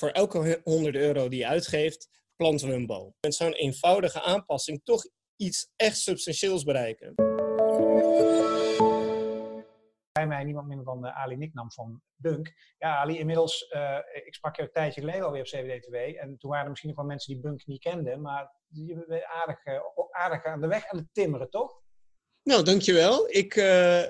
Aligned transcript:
voor 0.00 0.10
elke 0.10 0.60
100 0.64 0.96
euro 0.96 1.28
die 1.28 1.38
je 1.38 1.46
uitgeeft, 1.46 2.08
planten 2.36 2.68
we 2.68 2.74
een 2.74 2.86
boom. 2.86 3.14
Met 3.20 3.34
zo'n 3.34 3.52
eenvoudige 3.52 4.22
aanpassing 4.22 4.80
toch 4.84 5.06
iets 5.36 5.72
echt 5.76 5.96
substantieels 5.96 6.64
bereiken. 6.64 7.14
Bij 10.12 10.26
mij 10.26 10.44
niemand 10.44 10.66
minder 10.66 10.86
dan 10.86 11.06
uh, 11.06 11.22
Ali 11.22 11.36
Niknam 11.36 11.72
van 11.72 12.02
Bunk. 12.16 12.52
Ja, 12.78 12.96
Ali, 12.96 13.18
inmiddels, 13.18 13.72
uh, 13.74 13.98
ik 14.24 14.34
sprak 14.34 14.56
je 14.56 14.62
een 14.62 14.72
tijdje 14.72 15.00
geleden 15.00 15.24
alweer 15.24 15.40
op 15.40 15.46
CWD2. 15.46 16.18
En 16.18 16.36
toen 16.38 16.50
waren 16.50 16.64
er 16.64 16.70
misschien 16.70 16.90
nog 16.90 16.98
wel 16.98 17.08
mensen 17.08 17.32
die 17.32 17.42
Bunk 17.42 17.66
niet 17.66 17.82
kenden. 17.82 18.20
Maar 18.20 18.50
je 18.68 19.04
bent 19.08 19.24
aardig, 19.24 19.66
uh, 19.66 19.80
aardig 20.10 20.44
aan 20.44 20.60
de 20.60 20.66
weg 20.66 20.86
aan 20.86 20.98
het 20.98 21.08
timmeren, 21.12 21.50
toch? 21.50 21.80
Nou, 22.42 22.64
dankjewel. 22.64 23.28
Ik, 23.30 23.54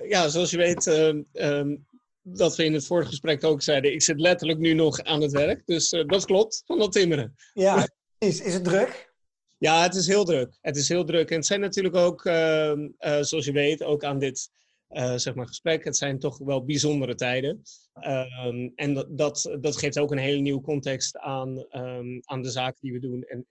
ja, 0.08 0.28
zoals 0.28 0.50
je 0.50 0.56
weet, 0.56 0.86
um, 1.32 1.88
dat 2.22 2.56
we 2.56 2.64
in 2.64 2.72
het 2.72 2.86
vorige 2.86 3.08
gesprek 3.08 3.44
ook 3.44 3.62
zeiden, 3.62 3.92
ik 3.92 4.02
zit 4.02 4.20
letterlijk 4.20 4.58
nu 4.58 4.72
nog 4.72 5.02
aan 5.02 5.20
het 5.20 5.32
werk. 5.32 5.62
Dus 5.66 5.88
dat 5.88 6.24
klopt, 6.24 6.62
van 6.66 6.78
dat 6.78 6.92
timmeren. 6.92 7.34
Ja, 7.52 7.88
is, 8.18 8.40
is 8.40 8.54
het 8.54 8.64
druk? 8.64 9.12
Ja, 9.58 9.82
het 9.82 9.94
is 9.94 10.06
heel 10.06 10.24
druk. 10.24 10.58
Het 10.60 10.76
is 10.76 10.88
heel 10.88 11.04
druk. 11.04 11.30
En 11.30 11.36
het 11.36 11.46
zijn 11.46 11.60
natuurlijk 11.60 11.94
ook, 11.94 12.24
ehm, 12.24 12.88
zoals 13.20 13.44
je 13.44 13.52
weet, 13.52 13.82
ook 13.82 14.04
aan 14.04 14.18
dit 14.18 14.50
uh, 14.90 15.14
zeg 15.16 15.34
maar 15.34 15.46
gesprek. 15.46 15.84
Het 15.84 15.96
zijn 15.96 16.18
toch 16.18 16.38
wel 16.38 16.64
bijzondere 16.64 17.14
tijden. 17.14 17.62
Um, 17.94 18.72
en 18.74 18.94
dat, 18.94 19.06
dat, 19.10 19.56
dat, 19.60 19.76
geeft 19.76 19.98
ook 19.98 20.10
een 20.10 20.18
hele 20.18 20.40
nieuwe 20.40 20.60
context 20.60 21.18
aan, 21.18 21.66
um, 21.70 22.20
aan 22.24 22.42
de 22.42 22.50
zaken 22.50 22.78
die 22.80 22.92
we 22.92 22.98
doen 22.98 23.22
en 23.22 23.46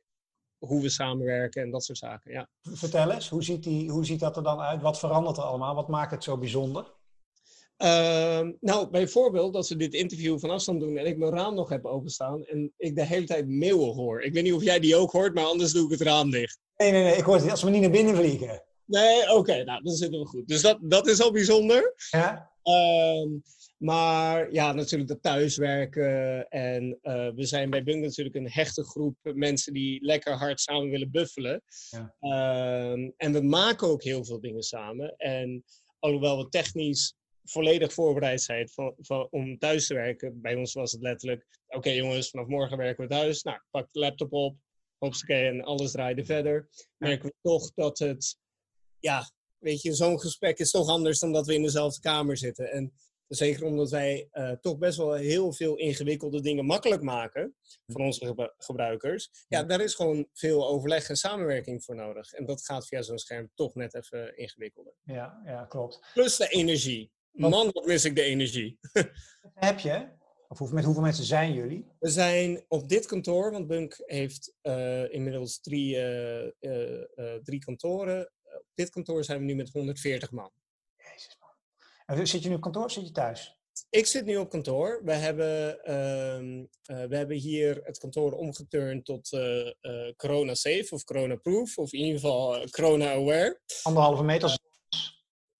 hoe 0.57 0.81
we 0.81 0.89
samenwerken 0.89 1.61
en 1.61 1.71
dat 1.71 1.83
soort 1.83 1.97
zaken. 1.97 2.31
Ja. 2.31 2.49
Vertel 2.61 3.11
eens, 3.11 3.29
hoe 3.29 3.43
ziet, 3.43 3.63
die, 3.63 3.91
hoe 3.91 4.05
ziet 4.05 4.19
dat 4.19 4.37
er 4.37 4.43
dan 4.43 4.59
uit? 4.59 4.81
Wat 4.81 4.99
verandert 4.99 5.37
er 5.37 5.43
allemaal? 5.43 5.75
Wat 5.75 5.87
maakt 5.87 6.11
het 6.11 6.23
zo 6.23 6.37
bijzonder? 6.37 6.97
Uh, 7.83 8.49
nou, 8.59 8.89
bijvoorbeeld 8.89 9.53
dat 9.53 9.67
we 9.67 9.75
dit 9.75 9.93
interview 9.93 10.39
van 10.39 10.49
afstand 10.49 10.79
doen 10.79 10.97
en 10.97 11.05
ik 11.05 11.17
mijn 11.17 11.31
raam 11.31 11.55
nog 11.55 11.69
heb 11.69 11.85
openstaan 11.85 12.45
en 12.45 12.73
ik 12.77 12.95
de 12.95 13.05
hele 13.05 13.25
tijd 13.25 13.47
meeuwen 13.47 13.93
hoor. 13.93 14.21
Ik 14.21 14.33
weet 14.33 14.43
niet 14.43 14.53
of 14.53 14.63
jij 14.63 14.79
die 14.79 14.95
ook 14.95 15.11
hoort, 15.11 15.33
maar 15.33 15.43
anders 15.43 15.71
doe 15.71 15.85
ik 15.85 15.91
het 15.91 16.01
raam 16.01 16.31
dicht. 16.31 16.59
Nee, 16.77 16.91
nee, 16.91 17.03
nee, 17.03 17.15
ik 17.15 17.23
hoor 17.23 17.35
het 17.35 17.49
als 17.49 17.63
we 17.63 17.69
niet 17.69 17.81
naar 17.81 17.89
binnen 17.89 18.15
vliegen. 18.15 18.63
Nee, 18.85 19.33
oké, 19.33 19.63
nou, 19.63 19.83
dan 19.83 19.93
zitten 19.93 20.19
we 20.19 20.25
goed. 20.25 20.47
Dus 20.47 20.61
dat, 20.61 20.77
dat 20.81 21.07
is 21.07 21.21
al 21.21 21.31
bijzonder. 21.31 21.93
Ja. 22.09 22.51
Uh, 22.63 23.39
maar 23.77 24.51
ja, 24.51 24.73
natuurlijk 24.73 25.09
dat 25.09 25.21
thuiswerken. 25.21 26.47
En 26.49 26.99
uh, 27.03 27.29
we 27.35 27.45
zijn 27.45 27.69
bij 27.69 27.83
Bunk 27.83 28.03
natuurlijk 28.03 28.35
een 28.35 28.51
hechte 28.51 28.83
groep 28.83 29.15
mensen 29.21 29.73
die 29.73 30.05
lekker 30.05 30.33
hard 30.33 30.59
samen 30.59 30.89
willen 30.89 31.11
buffelen. 31.11 31.61
Ja. 31.89 32.15
Uh, 32.21 33.11
en 33.17 33.33
we 33.33 33.41
maken 33.41 33.87
ook 33.87 34.03
heel 34.03 34.25
veel 34.25 34.39
dingen 34.39 34.63
samen. 34.63 35.15
En 35.17 35.63
alhoewel 35.99 36.37
we 36.37 36.49
technisch 36.49 37.13
volledig 37.49 37.93
voorbereid 37.93 38.41
zijn 38.41 38.69
van, 38.69 38.93
van, 38.97 39.27
om 39.31 39.57
thuis 39.57 39.87
te 39.87 39.93
werken, 39.93 40.41
bij 40.41 40.55
ons 40.55 40.73
was 40.73 40.91
het 40.91 41.01
letterlijk: 41.01 41.45
oké 41.67 41.89
jongens, 41.89 42.29
vanaf 42.29 42.47
morgen 42.47 42.77
werken 42.77 43.03
we 43.03 43.09
thuis. 43.09 43.43
Nou, 43.43 43.59
pak 43.71 43.87
de 43.91 43.99
laptop 43.99 44.33
op, 44.33 44.57
hoppakee, 44.97 45.47
en 45.47 45.63
alles 45.63 45.91
draaide 45.91 46.25
verder. 46.25 46.69
Merken 46.97 47.25
we 47.25 47.35
toch 47.41 47.73
dat 47.73 47.99
het 47.99 48.37
ja, 48.99 49.31
weet 49.57 49.81
je, 49.81 49.93
zo'n 49.93 50.19
gesprek 50.19 50.59
is 50.59 50.71
toch 50.71 50.87
anders 50.87 51.19
dan 51.19 51.31
dat 51.31 51.45
we 51.45 51.53
in 51.53 51.61
dezelfde 51.61 51.99
kamer 51.99 52.37
zitten. 52.37 52.71
En 52.71 52.93
zeker 53.27 53.65
omdat 53.65 53.89
wij 53.89 54.29
uh, 54.33 54.51
toch 54.51 54.77
best 54.77 54.97
wel 54.97 55.13
heel 55.13 55.53
veel 55.53 55.75
ingewikkelde 55.75 56.41
dingen 56.41 56.65
makkelijk 56.65 57.01
maken 57.01 57.55
voor 57.85 58.01
onze 58.01 58.51
gebruikers. 58.57 59.29
Ja, 59.47 59.63
daar 59.63 59.81
is 59.81 59.95
gewoon 59.95 60.27
veel 60.33 60.67
overleg 60.67 61.09
en 61.09 61.15
samenwerking 61.15 61.83
voor 61.83 61.95
nodig. 61.95 62.31
En 62.33 62.45
dat 62.45 62.65
gaat 62.65 62.87
via 62.87 63.01
zo'n 63.01 63.17
scherm 63.17 63.51
toch 63.55 63.75
net 63.75 63.95
even 63.95 64.37
ingewikkelder. 64.37 64.93
Ja, 65.03 65.41
ja 65.45 65.65
klopt. 65.65 65.99
Plus 66.13 66.37
de 66.37 66.47
energie. 66.47 67.11
Man, 67.31 67.71
wat 67.71 67.85
mis 67.85 68.05
ik 68.05 68.15
de 68.15 68.21
energie. 68.21 68.79
heb 69.53 69.79
je? 69.79 70.17
Of 70.47 70.71
met 70.71 70.83
hoeveel 70.83 71.03
mensen 71.03 71.25
zijn 71.25 71.53
jullie? 71.53 71.85
We 71.99 72.09
zijn 72.09 72.65
op 72.67 72.89
dit 72.89 73.05
kantoor, 73.05 73.51
want 73.51 73.67
Bunk 73.67 74.01
heeft 74.05 74.53
uh, 74.61 75.13
inmiddels 75.13 75.59
drie, 75.59 75.95
uh, 75.95 77.35
drie 77.43 77.59
kantoren 77.59 78.31
op 78.57 78.65
dit 78.73 78.89
kantoor 78.89 79.23
zijn 79.23 79.39
we 79.39 79.45
nu 79.45 79.55
met 79.55 79.69
140 79.69 80.31
man. 80.31 80.51
Jezus 80.97 81.37
man. 81.39 82.17
En 82.17 82.27
zit 82.27 82.43
je 82.43 82.49
nu 82.49 82.55
op 82.55 82.61
kantoor 82.61 82.83
of 82.83 82.91
zit 82.91 83.05
je 83.05 83.11
thuis? 83.11 83.57
Ik 83.89 84.05
zit 84.05 84.25
nu 84.25 84.37
op 84.37 84.49
kantoor. 84.49 85.01
We 85.03 85.13
hebben, 85.13 85.77
uh, 85.77 87.07
we 87.07 87.15
hebben 87.15 87.37
hier 87.37 87.81
het 87.83 87.97
kantoor 87.97 88.31
omgeturnd 88.31 89.05
tot 89.05 89.29
corona 90.15 90.53
safe 90.53 90.87
of 90.89 91.03
corona 91.03 91.35
proof. 91.35 91.77
Of 91.77 91.93
in 91.93 91.99
ieder 91.99 92.19
geval 92.19 92.69
corona 92.69 93.11
aware. 93.11 93.59
Anderhalve 93.83 94.23
meter. 94.23 94.57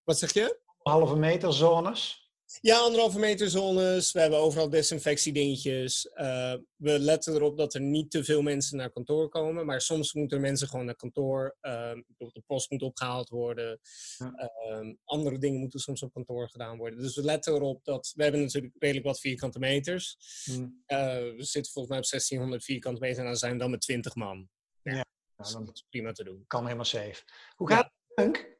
Wat 0.04 0.18
zeg 0.18 0.32
je? 0.32 0.58
Anderhalve 0.82 1.20
meter 1.20 1.52
zones. 1.52 2.20
Ja, 2.60 2.78
anderhalve 2.78 3.18
meter 3.18 3.50
zones. 3.50 4.12
We 4.12 4.20
hebben 4.20 4.38
overal 4.38 4.70
desinfectiedingetjes. 4.70 6.10
Uh, 6.14 6.54
we 6.76 6.98
letten 6.98 7.34
erop 7.34 7.56
dat 7.56 7.74
er 7.74 7.80
niet 7.80 8.10
te 8.10 8.24
veel 8.24 8.42
mensen 8.42 8.76
naar 8.76 8.90
kantoor 8.90 9.28
komen. 9.28 9.66
Maar 9.66 9.80
soms 9.80 10.12
moeten 10.12 10.40
mensen 10.40 10.68
gewoon 10.68 10.84
naar 10.84 10.96
kantoor. 10.96 11.56
Uh, 11.62 11.92
de 12.18 12.42
post 12.46 12.70
moet 12.70 12.82
opgehaald 12.82 13.28
worden. 13.28 13.80
Uh, 14.18 14.94
andere 15.04 15.38
dingen 15.38 15.60
moeten 15.60 15.80
soms 15.80 16.02
op 16.02 16.12
kantoor 16.12 16.48
gedaan 16.48 16.76
worden. 16.76 16.98
Dus 16.98 17.16
we 17.16 17.22
letten 17.22 17.54
erop 17.54 17.84
dat... 17.84 18.12
We 18.16 18.22
hebben 18.22 18.40
natuurlijk 18.40 18.74
redelijk 18.78 19.06
wat 19.06 19.20
vierkante 19.20 19.58
meters. 19.58 20.16
Hmm. 20.44 20.82
we 20.86 21.34
zitten 21.38 21.72
volgens 21.72 21.88
mij 21.94 21.98
op 22.02 22.08
1600 22.10 22.64
vierkante 22.64 23.00
meter. 23.00 23.18
En 23.18 23.26
dan 23.26 23.36
zijn 23.36 23.52
we 23.52 23.58
dan 23.58 23.70
met 23.70 23.80
20 23.80 24.14
man. 24.14 24.48
Ja, 24.82 24.94
ja. 24.94 25.04
Dat 25.36 25.70
is 25.72 25.86
prima 25.90 26.12
te 26.12 26.24
doen. 26.24 26.44
Kan 26.46 26.64
helemaal 26.64 26.84
safe. 26.84 27.22
Hoe 27.54 27.68
gaat 27.68 27.90
ja. 28.14 28.22
het, 28.24 28.59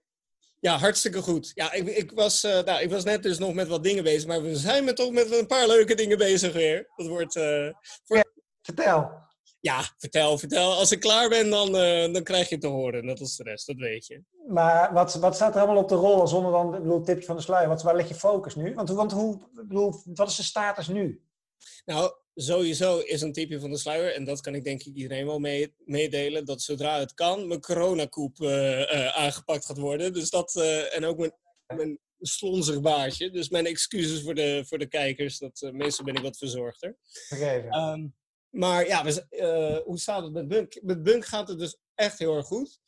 ja, 0.61 0.77
hartstikke 0.77 1.23
goed. 1.23 1.51
Ja, 1.55 1.73
ik, 1.73 1.87
ik, 1.87 2.13
was, 2.13 2.45
uh, 2.45 2.61
nou, 2.63 2.83
ik 2.83 2.91
was 2.91 3.05
net 3.05 3.23
dus 3.23 3.39
nog 3.39 3.55
met 3.55 3.69
wat 3.69 3.85
dingen 3.85 4.05
bezig, 4.05 4.29
maar 4.29 4.43
we 4.43 4.57
zijn 4.57 4.85
met 4.85 4.97
toch 4.97 5.11
met 5.11 5.33
een 5.33 5.47
paar 5.47 5.67
leuke 5.67 5.95
dingen 5.95 6.19
bezig 6.19 6.53
weer. 6.53 6.91
Dat 6.97 7.07
wordt. 7.07 7.37
Uh, 7.37 7.69
voor... 8.05 8.17
ja, 8.17 8.25
vertel. 8.63 9.11
Ja, 9.61 9.83
vertel, 9.97 10.39
vertel. 10.39 10.73
Als 10.73 10.93
ik 10.93 11.01
klaar 11.01 11.29
ben, 11.29 11.51
dan, 11.51 11.69
uh, 11.77 12.13
dan 12.13 12.23
krijg 12.23 12.49
je 12.49 12.55
het 12.55 12.65
te 12.65 12.71
horen. 12.71 13.07
Dat 13.07 13.21
is 13.21 13.37
de 13.37 13.43
rest, 13.43 13.67
dat 13.67 13.77
weet 13.77 14.07
je. 14.07 14.23
Maar 14.47 14.93
wat, 14.93 15.15
wat 15.15 15.35
staat 15.35 15.55
er 15.55 15.61
allemaal 15.61 15.83
op 15.83 15.89
de 15.89 15.95
rol 15.95 16.27
zonder 16.27 16.53
dan, 16.53 16.75
ik 16.75 16.83
bedoel, 16.83 17.03
tipje 17.03 17.27
van 17.27 17.37
de 17.37 17.43
sluier? 17.43 17.69
Wat, 17.69 17.83
waar 17.83 17.97
leg 17.97 18.09
je 18.09 18.15
focus 18.15 18.55
nu? 18.55 18.75
Want, 18.75 18.89
want 18.91 19.13
hoe, 19.13 19.39
bedoel, 19.53 20.03
wat 20.05 20.29
is 20.29 20.37
de 20.37 20.43
status 20.43 20.89
nu? 20.89 21.23
Nou, 21.85 22.13
sowieso 22.35 22.99
is 22.99 23.21
een 23.21 23.33
tipje 23.33 23.61
van 23.61 23.71
de 23.71 23.79
sluier, 23.79 24.15
en 24.15 24.25
dat 24.25 24.41
kan 24.41 24.55
ik 24.55 24.65
denk 24.65 24.83
ik 24.83 24.95
iedereen 24.95 25.27
wel 25.27 25.39
mee, 25.39 25.75
meedelen, 25.85 26.45
dat 26.45 26.63
zodra 26.63 26.99
het 26.99 27.15
kan, 27.15 27.49
mijn 27.49 27.61
coronakoep 27.61 28.41
uh, 28.41 28.79
uh, 28.79 29.07
aangepakt 29.07 29.67
gaat 29.67 29.79
worden. 29.79 30.13
Dus 30.13 30.31
dat, 30.31 30.55
uh, 30.55 30.97
en 30.97 31.05
ook 31.05 31.19
mijn, 31.19 31.33
mijn 31.67 31.99
slonzig 32.21 32.81
baasje. 32.81 33.31
Dus 33.31 33.49
mijn 33.49 33.67
excuses 33.67 34.23
voor 34.23 34.35
de, 34.35 34.65
voor 34.67 34.79
de 34.79 34.89
kijkers, 34.89 35.39
dat 35.39 35.71
meestal 35.73 36.05
ben 36.05 36.15
ik 36.15 36.23
wat 36.23 36.37
verzorgder. 36.37 36.97
Um, 37.75 38.15
maar 38.51 38.87
ja, 38.87 39.05
we, 39.05 39.83
hoe 39.85 39.99
staat 39.99 40.23
het 40.23 40.33
met 40.33 40.49
Bunk? 40.49 40.79
Met 40.83 41.03
Bunk 41.03 41.25
gaat 41.25 41.49
het 41.49 41.59
dus 41.59 41.77
echt 41.95 42.19
heel 42.19 42.37
erg 42.37 42.47
goed. 42.47 42.79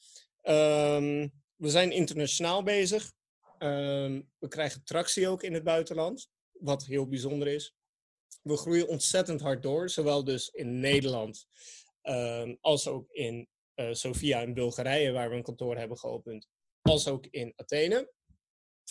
Um, 0.42 1.32
we 1.56 1.70
zijn 1.70 1.92
internationaal 1.92 2.62
bezig. 2.62 3.12
Um, 3.58 4.30
we 4.38 4.48
krijgen 4.48 4.84
tractie 4.84 5.28
ook 5.28 5.42
in 5.42 5.54
het 5.54 5.64
buitenland, 5.64 6.28
wat 6.52 6.84
heel 6.84 7.08
bijzonder 7.08 7.48
is 7.48 7.74
we 8.42 8.56
groeien 8.56 8.88
ontzettend 8.88 9.40
hard 9.40 9.62
door, 9.62 9.90
zowel 9.90 10.24
dus 10.24 10.48
in 10.48 10.80
Nederland 10.80 11.46
um, 12.02 12.58
als 12.60 12.88
ook 12.88 13.10
in 13.10 13.48
uh, 13.74 13.92
Sofia 13.92 14.40
in 14.40 14.54
Bulgarije, 14.54 15.12
waar 15.12 15.30
we 15.30 15.36
een 15.36 15.42
kantoor 15.42 15.76
hebben 15.76 15.98
geopend, 15.98 16.48
als 16.80 17.08
ook 17.08 17.26
in 17.26 17.52
Athene. 17.56 18.12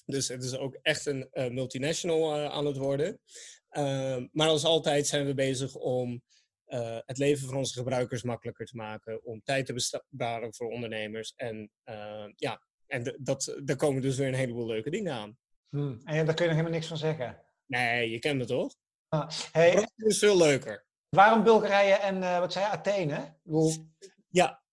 Dus 0.05 0.27
het 0.27 0.43
is 0.43 0.57
ook 0.57 0.77
echt 0.81 1.05
een 1.05 1.29
uh, 1.33 1.47
multinational 1.47 2.37
uh, 2.37 2.45
aan 2.45 2.65
het 2.65 2.77
worden. 2.77 3.19
Uh, 3.71 4.23
maar 4.31 4.47
als 4.47 4.63
altijd 4.63 5.07
zijn 5.07 5.25
we 5.25 5.33
bezig 5.33 5.75
om 5.75 6.21
het 7.05 7.17
leven 7.17 7.47
van 7.47 7.57
onze 7.57 7.73
gebruikers 7.73 8.23
makkelijker 8.23 8.65
te 8.65 8.75
maken, 8.75 9.25
om 9.25 9.41
tijd 9.43 9.65
te 9.65 9.73
besparen 9.73 10.53
voor 10.55 10.69
ondernemers. 10.69 11.33
En 11.35 11.71
ja, 12.35 12.61
en 12.87 13.17
dat, 13.19 13.59
daar 13.63 13.75
komen 13.75 14.01
dus 14.01 14.17
weer 14.17 14.27
een 14.27 14.33
heleboel 14.33 14.65
leuke 14.65 14.89
dingen 14.89 15.13
aan. 15.13 15.37
Hmm. 15.69 16.01
En 16.03 16.25
daar 16.25 16.35
kun 16.35 16.45
je 16.45 16.51
nog 16.51 16.59
helemaal 16.59 16.71
niks 16.71 16.87
van 16.87 16.97
zeggen? 16.97 17.41
Nee, 17.65 18.09
je 18.09 18.19
kent 18.19 18.37
me 18.37 18.45
toch? 18.45 18.75
Ah, 19.13 19.29
hey, 19.51 19.75
dat 19.75 19.91
is 19.95 20.19
veel 20.19 20.37
leuker. 20.37 20.85
Waarom 21.09 21.43
Bulgarije 21.43 21.93
en 21.93 22.17
uh, 22.17 22.39
wat 22.39 22.53
zei 22.53 22.65
je, 22.65 22.71
Athene? 22.71 23.35
Ja, 24.29 24.63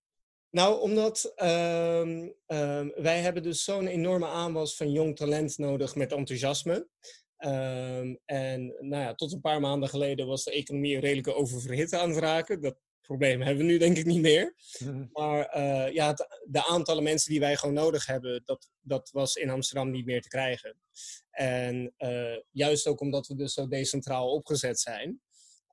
nou 0.50 0.80
omdat 0.80 1.32
um, 1.36 2.34
um, 2.46 2.92
wij 2.96 3.20
hebben 3.20 3.42
dus 3.42 3.64
zo'n 3.64 3.86
enorme 3.86 4.26
aanwas 4.26 4.76
van 4.76 4.92
jong 4.92 5.16
talent 5.16 5.58
nodig 5.58 5.94
met 5.94 6.12
enthousiasme. 6.12 6.88
Um, 7.38 8.18
en 8.24 8.74
nou 8.78 9.02
ja, 9.02 9.14
tot 9.14 9.32
een 9.32 9.40
paar 9.40 9.60
maanden 9.60 9.88
geleden 9.88 10.26
was 10.26 10.44
de 10.44 10.52
economie 10.52 11.00
redelijk 11.00 11.28
oververhit 11.28 11.92
aan 11.92 12.08
het 12.08 12.18
raken. 12.18 12.60
Dat 12.60 12.78
probleem 13.00 13.40
hebben 13.40 13.64
we 13.66 13.72
nu 13.72 13.78
denk 13.78 13.96
ik 13.96 14.04
niet 14.04 14.20
meer. 14.20 14.54
Mhm. 14.78 15.04
Maar 15.12 15.56
uh, 15.56 15.94
ja, 15.94 16.06
het, 16.06 16.42
de 16.44 16.66
aantallen 16.66 17.02
mensen 17.02 17.30
die 17.30 17.40
wij 17.40 17.56
gewoon 17.56 17.74
nodig 17.74 18.06
hebben, 18.06 18.42
dat, 18.44 18.70
dat 18.80 19.10
was 19.12 19.34
in 19.34 19.50
Amsterdam 19.50 19.90
niet 19.90 20.06
meer 20.06 20.22
te 20.22 20.28
krijgen. 20.28 20.76
En 21.38 21.94
uh, 21.98 22.36
juist 22.50 22.86
ook 22.86 23.00
omdat 23.00 23.26
we 23.26 23.34
dus 23.34 23.52
zo 23.52 23.68
decentraal 23.68 24.32
opgezet 24.32 24.80
zijn, 24.80 25.20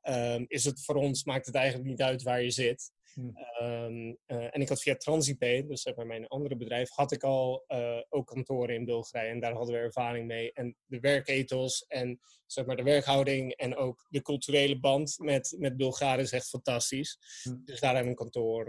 uh, 0.03 0.41
is 0.47 0.63
het 0.63 0.83
voor 0.83 0.95
ons, 0.95 1.23
maakt 1.23 1.45
het 1.45 1.55
eigenlijk 1.55 1.89
niet 1.89 2.01
uit 2.01 2.23
waar 2.23 2.41
je 2.41 2.51
zit. 2.51 2.93
Hmm. 3.13 3.37
Ehm, 3.37 4.13
en 4.25 4.61
ik 4.61 4.69
had 4.69 4.81
via 4.81 4.95
Transipay, 4.95 5.65
dus 5.65 5.81
zeg 5.81 5.95
maar 5.95 6.05
mijn 6.05 6.27
andere 6.27 6.55
bedrijf, 6.55 6.89
had 6.89 7.11
ik 7.11 7.23
al 7.23 7.65
ook 8.09 8.27
kantoren 8.27 8.75
in 8.75 8.85
Bulgarije. 8.85 9.29
En 9.29 9.39
daar 9.39 9.53
hadden 9.53 9.73
we 9.73 9.81
ervaring 9.81 10.27
mee. 10.27 10.53
En 10.53 10.75
de 10.85 10.99
werkethos 10.99 11.85
en 11.87 12.19
zeg 12.45 12.65
maar 12.65 12.75
de 12.75 12.83
werkhouding 12.83 13.51
en 13.53 13.75
ook 13.75 14.05
de 14.09 14.21
culturele 14.21 14.79
band 14.79 15.15
met, 15.17 15.55
met 15.59 15.77
Bulgaren 15.77 16.23
is 16.23 16.31
echt 16.31 16.49
fantastisch. 16.49 17.17
Hmm. 17.43 17.61
Dus 17.65 17.79
daar 17.79 17.95
hebben 17.95 18.13
we 18.13 18.19
een 18.19 18.31
kantoor 18.31 18.65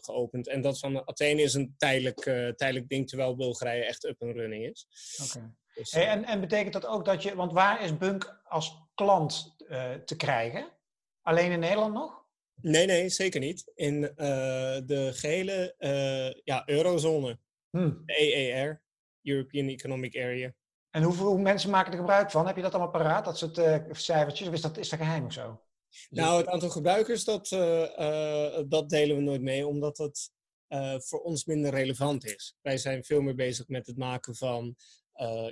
geopend. 0.00 0.48
En 0.48 0.60
dat 0.60 0.78
van 0.78 1.08
Athene 1.08 1.42
is 1.42 1.54
een 1.54 1.74
tijdelijk, 1.76 2.22
tijdelijk 2.56 2.88
ding, 2.88 3.08
terwijl 3.08 3.36
Bulgarije 3.36 3.84
echt 3.84 4.04
up 4.04 4.22
and 4.22 4.36
running 4.36 4.66
is. 4.66 4.86
Oké. 5.22 5.54
Dus, 5.80 5.92
hey, 5.92 6.06
en, 6.08 6.24
en 6.24 6.40
betekent 6.40 6.72
dat 6.72 6.86
ook 6.86 7.04
dat 7.04 7.22
je, 7.22 7.34
want 7.34 7.52
waar 7.52 7.82
is 7.82 7.96
Bunk 7.96 8.40
als 8.44 8.88
klant 8.94 9.56
te 10.04 10.16
krijgen? 10.16 10.68
Alleen 11.22 11.50
in 11.50 11.58
Nederland 11.58 11.94
nog? 11.94 12.24
Nee, 12.54 12.86
nee, 12.86 13.08
zeker 13.08 13.40
niet. 13.40 13.72
In 13.74 14.02
uh, 14.02 14.08
de 14.84 15.10
gehele 15.12 15.74
uh, 15.78 16.42
ja, 16.44 16.62
eurozone. 16.66 17.38
Hmm. 17.70 18.02
De 18.06 18.20
EER, 18.20 18.82
European 19.22 19.68
Economic 19.68 20.16
Area. 20.16 20.54
En 20.90 21.02
hoeveel 21.02 21.38
mensen 21.38 21.70
maken 21.70 21.92
er 21.92 21.98
gebruik 21.98 22.30
van? 22.30 22.46
Heb 22.46 22.56
je 22.56 22.62
dat 22.62 22.74
allemaal 22.74 22.92
paraat, 22.92 23.24
dat 23.24 23.38
soort 23.38 23.54
cijfertjes? 23.90 24.48
Of 24.48 24.54
is 24.54 24.60
dat, 24.60 24.76
is 24.76 24.88
dat 24.88 24.98
geheim 24.98 25.24
of 25.24 25.32
zo? 25.32 25.62
Nou, 26.10 26.38
het 26.38 26.46
aantal 26.46 26.70
gebruikers, 26.70 27.24
dat, 27.24 27.48
dat 28.68 28.88
delen 28.88 29.16
we 29.16 29.22
nooit 29.22 29.42
mee, 29.42 29.66
omdat 29.66 29.98
het 29.98 30.30
voor 30.98 31.20
ons 31.20 31.44
minder 31.44 31.70
relevant 31.70 32.24
is. 32.24 32.56
Wij 32.60 32.78
zijn 32.78 33.04
veel 33.04 33.20
meer 33.20 33.34
bezig 33.34 33.68
met 33.68 33.86
het 33.86 33.96
maken 33.96 34.34
van 34.34 34.76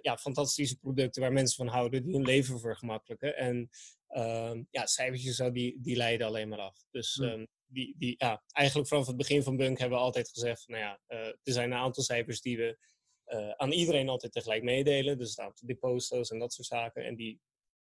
ja, 0.00 0.17
fantastische 0.17 0.76
producten 0.76 1.23
waar 1.23 1.32
mensen 1.32 1.56
van 1.56 1.75
houden, 1.75 2.03
die 2.03 2.12
hun 2.12 2.25
leven 2.25 2.61
vergemakkelijken. 2.61 3.37
En 3.37 3.70
Ehm, 4.09 4.62
ja, 4.70 4.87
cijfertjes 4.87 5.37
zo, 5.37 5.53
die, 5.53 5.79
die 5.81 5.97
leiden 5.97 6.26
alleen 6.26 6.49
maar 6.49 6.59
af. 6.59 6.85
Dus 6.91 7.15
hm. 7.15 7.23
ehm, 7.23 7.47
die, 7.67 7.94
die, 7.99 8.15
ja, 8.19 8.43
eigenlijk 8.53 8.88
vanaf 8.88 9.06
het 9.06 9.17
begin 9.17 9.43
van 9.43 9.56
Bunk 9.56 9.79
hebben 9.79 9.99
we 9.99 10.05
altijd 10.05 10.29
gezegd, 10.29 10.69
nou 10.69 10.82
ja, 10.82 11.00
uh, 11.09 11.26
er 11.26 11.38
zijn 11.43 11.70
een 11.70 11.79
aantal 11.79 12.03
cijfers 12.03 12.41
die 12.41 12.56
we 12.56 12.79
uh, 13.26 13.50
aan 13.50 13.73
iedereen 13.73 14.09
altijd 14.09 14.32
tegelijk 14.32 14.62
meedelen. 14.62 15.19
Dus 15.19 15.31
het 15.31 15.38
aantal 15.38 15.67
deposito's 15.67 16.31
en 16.31 16.38
dat 16.38 16.53
soort 16.53 16.67
zaken. 16.67 17.05
En 17.05 17.17
die, 17.17 17.41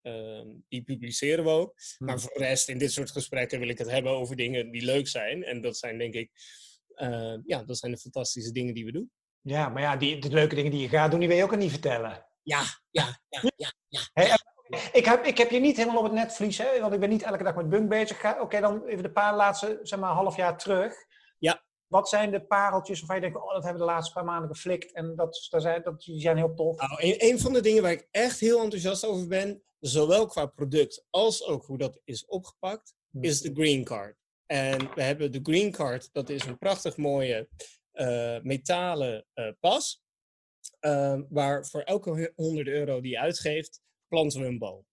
uh, 0.03 0.45
die 0.69 0.83
publiceren 0.83 1.45
we 1.45 1.51
ook. 1.51 1.75
Maar 1.99 2.21
voor 2.21 2.33
de 2.35 2.45
rest, 2.45 2.69
in 2.69 2.79
dit 2.79 2.93
soort 2.93 3.11
gesprekken 3.11 3.59
wil 3.59 3.69
ik 3.69 3.79
het 3.79 3.91
hebben 3.91 4.13
over 4.13 4.37
dingen 4.37 4.71
die 4.71 4.85
leuk 4.85 5.09
zijn. 5.09 5.45
En 5.45 5.61
dat 5.61 5.77
zijn 5.77 5.99
denk 5.99 6.15
ik, 6.15 6.31
ja, 7.47 7.65
dat 7.65 7.79
zijn 7.79 7.93
de 7.93 7.99
fantastische 7.99 8.53
dingen 8.53 8.75
die 8.75 8.85
we 8.85 8.93
doen. 8.93 9.11
Ja, 9.45 9.69
maar 9.69 9.83
ja, 9.83 9.97
die, 9.97 10.19
de 10.19 10.29
leuke 10.29 10.55
dingen 10.55 10.71
die 10.71 10.81
je 10.81 10.89
gaat 10.89 11.11
doen, 11.11 11.21
die 11.21 11.29
wil 11.29 11.37
je 11.37 11.43
ook 11.43 11.57
niet 11.57 11.71
vertellen. 11.71 12.27
Ja, 12.43 12.63
ja, 12.91 13.19
ja, 13.29 13.41
ja. 13.57 13.73
ja. 13.89 14.01
Hey, 14.13 14.37
ik 14.93 15.05
heb, 15.05 15.25
ik 15.25 15.39
heb 15.39 15.51
je 15.51 15.61
niet 15.61 15.77
helemaal 15.77 15.99
op 15.99 16.05
het 16.05 16.13
netvlies, 16.13 16.59
hè, 16.59 16.81
want 16.81 16.93
ik 16.93 17.01
ben 17.01 17.09
niet 17.09 17.23
elke 17.23 17.43
dag 17.43 17.55
met 17.55 17.69
bunk 17.69 17.89
bezig. 17.89 18.41
Oké, 18.41 18.61
dan 18.61 18.85
even 18.87 19.03
de 19.03 19.13
paar 19.13 19.35
laatste, 19.35 19.79
zeg 19.83 19.99
maar, 19.99 20.13
half 20.13 20.37
jaar 20.37 20.59
terug. 20.59 20.95
Ja. 21.39 21.63
Wat 21.87 22.09
zijn 22.09 22.31
de 22.31 22.47
pareltjes 22.47 22.99
waarvan 22.99 23.17
je 23.17 23.23
denkt, 23.23 23.37
oh, 23.37 23.53
dat 23.53 23.63
hebben 23.63 23.81
we 23.81 23.87
de 23.87 23.93
laatste 23.93 24.13
paar 24.13 24.25
maanden 24.25 24.49
geflikt 24.49 24.93
en 24.93 25.17
dat, 25.17 25.47
dat, 25.51 25.63
zijn, 25.63 25.83
dat, 25.83 26.01
die 26.01 26.21
zijn 26.21 26.37
heel 26.37 26.55
tof? 26.55 26.81
Nou, 26.81 27.03
een, 27.03 27.17
een 27.19 27.39
van 27.39 27.53
de 27.53 27.61
dingen 27.61 27.83
waar 27.83 27.93
ik 27.93 28.09
echt 28.11 28.41
heel 28.41 28.63
enthousiast 28.63 29.07
over 29.07 29.27
ben, 29.27 29.63
zowel 29.81 30.27
qua 30.27 30.47
product 30.47 31.07
als 31.11 31.47
ook 31.47 31.65
hoe 31.65 31.79
dat 31.79 32.01
is 32.05 32.27
opgepakt, 32.27 32.95
hm. 33.11 33.25
is 33.25 33.41
de 33.41 33.51
Green 33.55 33.85
Card. 33.85 34.17
En 34.47 34.95
we 34.95 35.03
hebben 35.03 35.33
de 35.33 35.41
Green 35.43 35.73
Card, 35.73 36.09
dat 36.13 36.29
is 36.29 36.45
een 36.45 36.59
prachtig 36.59 36.97
mooie 36.97 37.49
metalen 38.43 39.27
uh, 39.35 39.51
pas. 39.61 40.03
Uh, 40.81 41.21
waar 41.29 41.67
voor 41.67 41.83
elke 41.83 42.33
100 42.37 42.69
euro 42.69 43.01
die 43.01 43.11
je 43.11 43.19
uitgeeft, 43.19 43.81
planten 44.09 44.41
we 44.41 44.47
een 44.47 44.59
boom. 44.59 44.87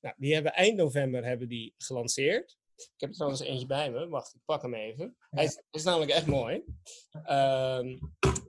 Nou, 0.00 0.14
die 0.18 0.34
hebben 0.34 0.52
eind 0.52 0.76
november 0.76 1.24
hebben 1.24 1.48
die 1.48 1.74
gelanceerd. 1.76 2.58
Ik 2.76 2.90
heb 2.96 3.08
er 3.08 3.14
trouwens 3.14 3.42
eentje 3.42 3.66
bij 3.66 3.90
me. 3.90 4.08
Wacht, 4.08 4.34
ik 4.34 4.40
pak 4.44 4.62
hem 4.62 4.74
even. 4.74 5.16
Hij 5.30 5.44
is, 5.44 5.62
is 5.70 5.82
namelijk 5.82 6.10
echt 6.10 6.26
mooi. 6.26 6.64
Uh, 7.26 7.80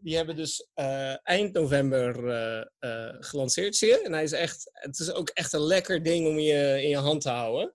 die 0.01 0.15
hebben 0.15 0.35
dus 0.35 0.67
uh, 0.75 1.27
eind 1.27 1.53
november 1.53 2.23
uh, 2.25 2.65
uh, 2.79 3.15
gelanceerd, 3.19 3.75
zie 3.75 3.87
je? 3.87 4.01
En 4.01 4.13
hij 4.13 4.23
is 4.23 4.31
echt, 4.31 4.69
het 4.73 4.99
is 4.99 5.11
ook 5.11 5.29
echt 5.29 5.53
een 5.53 5.63
lekker 5.63 6.03
ding 6.03 6.27
om 6.27 6.39
je 6.39 6.81
in 6.81 6.89
je 6.89 6.97
hand 6.97 7.21
te 7.21 7.29
houden. 7.29 7.73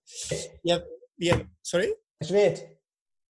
Je 0.62 0.73
hebt, 0.73 0.89
hebt, 1.17 1.49
sorry? 1.61 1.87
Hij 1.87 1.97
is 2.17 2.31
wit. 2.31 2.69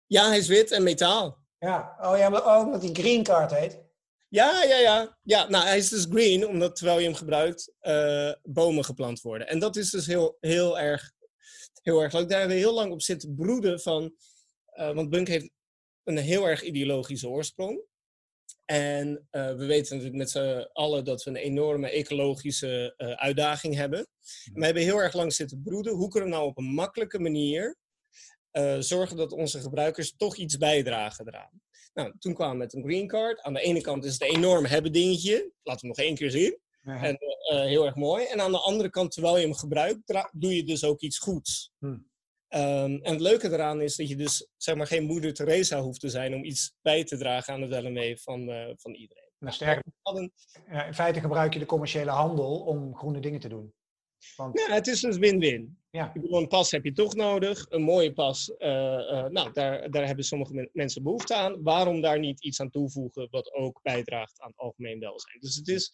Ja, 0.05 0.27
hij 0.27 0.37
is 0.37 0.47
wit 0.47 0.71
en 0.71 0.83
metaal. 0.83 1.45
Ja, 1.59 1.97
oh 2.01 2.17
ja, 2.17 2.29
maar 2.29 2.57
ook 2.57 2.65
omdat 2.65 2.81
hij 2.81 2.91
green 2.93 3.23
card 3.23 3.51
heet. 3.51 3.85
Ja, 4.27 4.63
ja, 4.63 4.77
ja. 4.77 5.17
Ja, 5.23 5.49
nou, 5.49 5.65
hij 5.65 5.77
is 5.77 5.89
dus 5.89 6.05
green, 6.09 6.47
omdat 6.47 6.75
terwijl 6.75 6.99
je 6.99 7.05
hem 7.05 7.15
gebruikt, 7.15 7.73
uh, 7.81 8.31
bomen 8.43 8.85
geplant 8.85 9.21
worden. 9.21 9.47
En 9.47 9.59
dat 9.59 9.75
is 9.75 9.89
dus 9.89 10.05
heel, 10.05 10.37
heel, 10.39 10.79
erg, 10.79 11.11
heel 11.81 12.01
erg 12.01 12.13
leuk. 12.13 12.29
Daar 12.29 12.39
hebben 12.39 12.57
we 12.57 12.63
heel 12.63 12.73
lang 12.73 12.91
op 12.91 13.01
zitten 13.01 13.35
broeden 13.35 13.79
van... 13.79 14.15
Uh, 14.73 14.91
want 14.93 15.09
Bunk 15.09 15.27
heeft 15.27 15.49
een 16.03 16.17
heel 16.17 16.47
erg 16.47 16.61
ideologische 16.61 17.29
oorsprong. 17.29 17.81
En 18.65 19.27
uh, 19.31 19.47
we 19.47 19.65
weten 19.65 19.95
natuurlijk 19.95 20.21
met 20.21 20.29
z'n 20.29 20.69
allen 20.73 21.05
dat 21.05 21.23
we 21.23 21.29
een 21.29 21.35
enorme 21.35 21.89
ecologische 21.89 22.93
uitdaging 23.17 23.75
hebben. 23.75 23.99
En 23.99 24.53
we 24.53 24.65
hebben 24.65 24.83
heel 24.83 24.97
erg 25.01 25.13
lang 25.13 25.33
zitten 25.33 25.61
broeden. 25.63 25.93
Hoe 25.93 26.09
kunnen 26.09 26.29
we 26.29 26.35
nou 26.35 26.47
op 26.47 26.57
een 26.57 26.73
makkelijke 26.73 27.19
manier 27.19 27.77
zorgen 28.79 29.17
dat 29.17 29.31
onze 29.31 29.59
gebruikers 29.59 30.15
toch 30.15 30.35
iets 30.35 30.57
bijdragen 30.57 31.27
eraan? 31.27 31.61
Nou, 31.93 32.13
toen 32.19 32.33
kwamen 32.33 32.53
we 32.53 32.63
met 32.63 32.73
een 32.73 32.83
green 32.83 33.07
card. 33.07 33.41
Aan 33.41 33.53
de 33.53 33.61
ene 33.61 33.81
kant 33.81 34.05
is 34.05 34.13
het 34.13 34.21
een 34.21 34.35
enorm 34.35 34.65
hebben 34.65 34.91
dingetje. 34.91 35.51
Laten 35.63 35.81
we 35.81 35.87
nog 35.87 35.97
één 35.97 36.15
keer 36.15 36.31
zien. 36.31 36.59
En 36.83 37.17
uh, 37.53 37.59
heel 37.59 37.85
erg 37.85 37.95
mooi. 37.95 38.25
En 38.25 38.41
aan 38.41 38.51
de 38.51 38.59
andere 38.59 38.89
kant, 38.89 39.11
terwijl 39.11 39.37
je 39.37 39.43
hem 39.43 39.53
gebruikt, 39.53 40.29
doe 40.31 40.55
je 40.55 40.63
dus 40.63 40.83
ook 40.83 41.01
iets 41.01 41.17
goeds. 41.17 41.71
Hm. 41.79 41.85
Um, 41.85 43.01
en 43.01 43.11
het 43.11 43.21
leuke 43.21 43.47
eraan 43.47 43.81
is 43.81 43.95
dat 43.95 44.09
je 44.09 44.15
dus 44.15 44.47
zeg 44.57 44.75
maar, 44.75 44.87
geen 44.87 45.03
moeder 45.03 45.33
Teresa 45.33 45.81
hoeft 45.81 45.99
te 45.99 46.09
zijn 46.09 46.33
om 46.33 46.43
iets 46.43 46.73
bij 46.81 47.03
te 47.03 47.17
dragen 47.17 47.53
aan 47.53 47.61
het 47.61 47.91
mee 47.91 48.17
van, 48.17 48.49
uh, 48.49 48.71
van 48.75 48.93
iedereen. 48.93 49.29
Nou, 49.39 49.53
sterker, 49.53 49.83
in 50.67 50.93
feite 50.93 51.19
gebruik 51.19 51.53
je 51.53 51.59
de 51.59 51.65
commerciële 51.65 52.11
handel 52.11 52.59
om 52.59 52.95
groene 52.95 53.19
dingen 53.19 53.39
te 53.39 53.49
doen. 53.49 53.73
Want... 54.35 54.59
Ja, 54.59 54.73
het 54.73 54.87
is 54.87 54.99
dus 54.99 55.17
win-win. 55.17 55.79
Ja. 55.97 56.11
een 56.13 56.47
pas 56.47 56.71
heb 56.71 56.83
je 56.83 56.93
toch 56.93 57.15
nodig. 57.15 57.65
Een 57.69 57.81
mooie 57.81 58.13
pas, 58.13 58.49
uh, 58.59 58.67
uh, 58.67 59.25
nou, 59.25 59.51
daar, 59.53 59.91
daar 59.91 60.05
hebben 60.05 60.25
sommige 60.25 60.69
mensen 60.73 61.03
behoefte 61.03 61.35
aan. 61.35 61.63
Waarom 61.63 62.01
daar 62.01 62.19
niet 62.19 62.43
iets 62.43 62.61
aan 62.61 62.69
toevoegen 62.69 63.27
wat 63.31 63.53
ook 63.53 63.79
bijdraagt 63.81 64.41
aan 64.41 64.49
het 64.49 64.57
algemeen 64.57 64.99
welzijn? 64.99 65.39
Dus 65.39 65.55
het 65.55 65.67
is, 65.67 65.93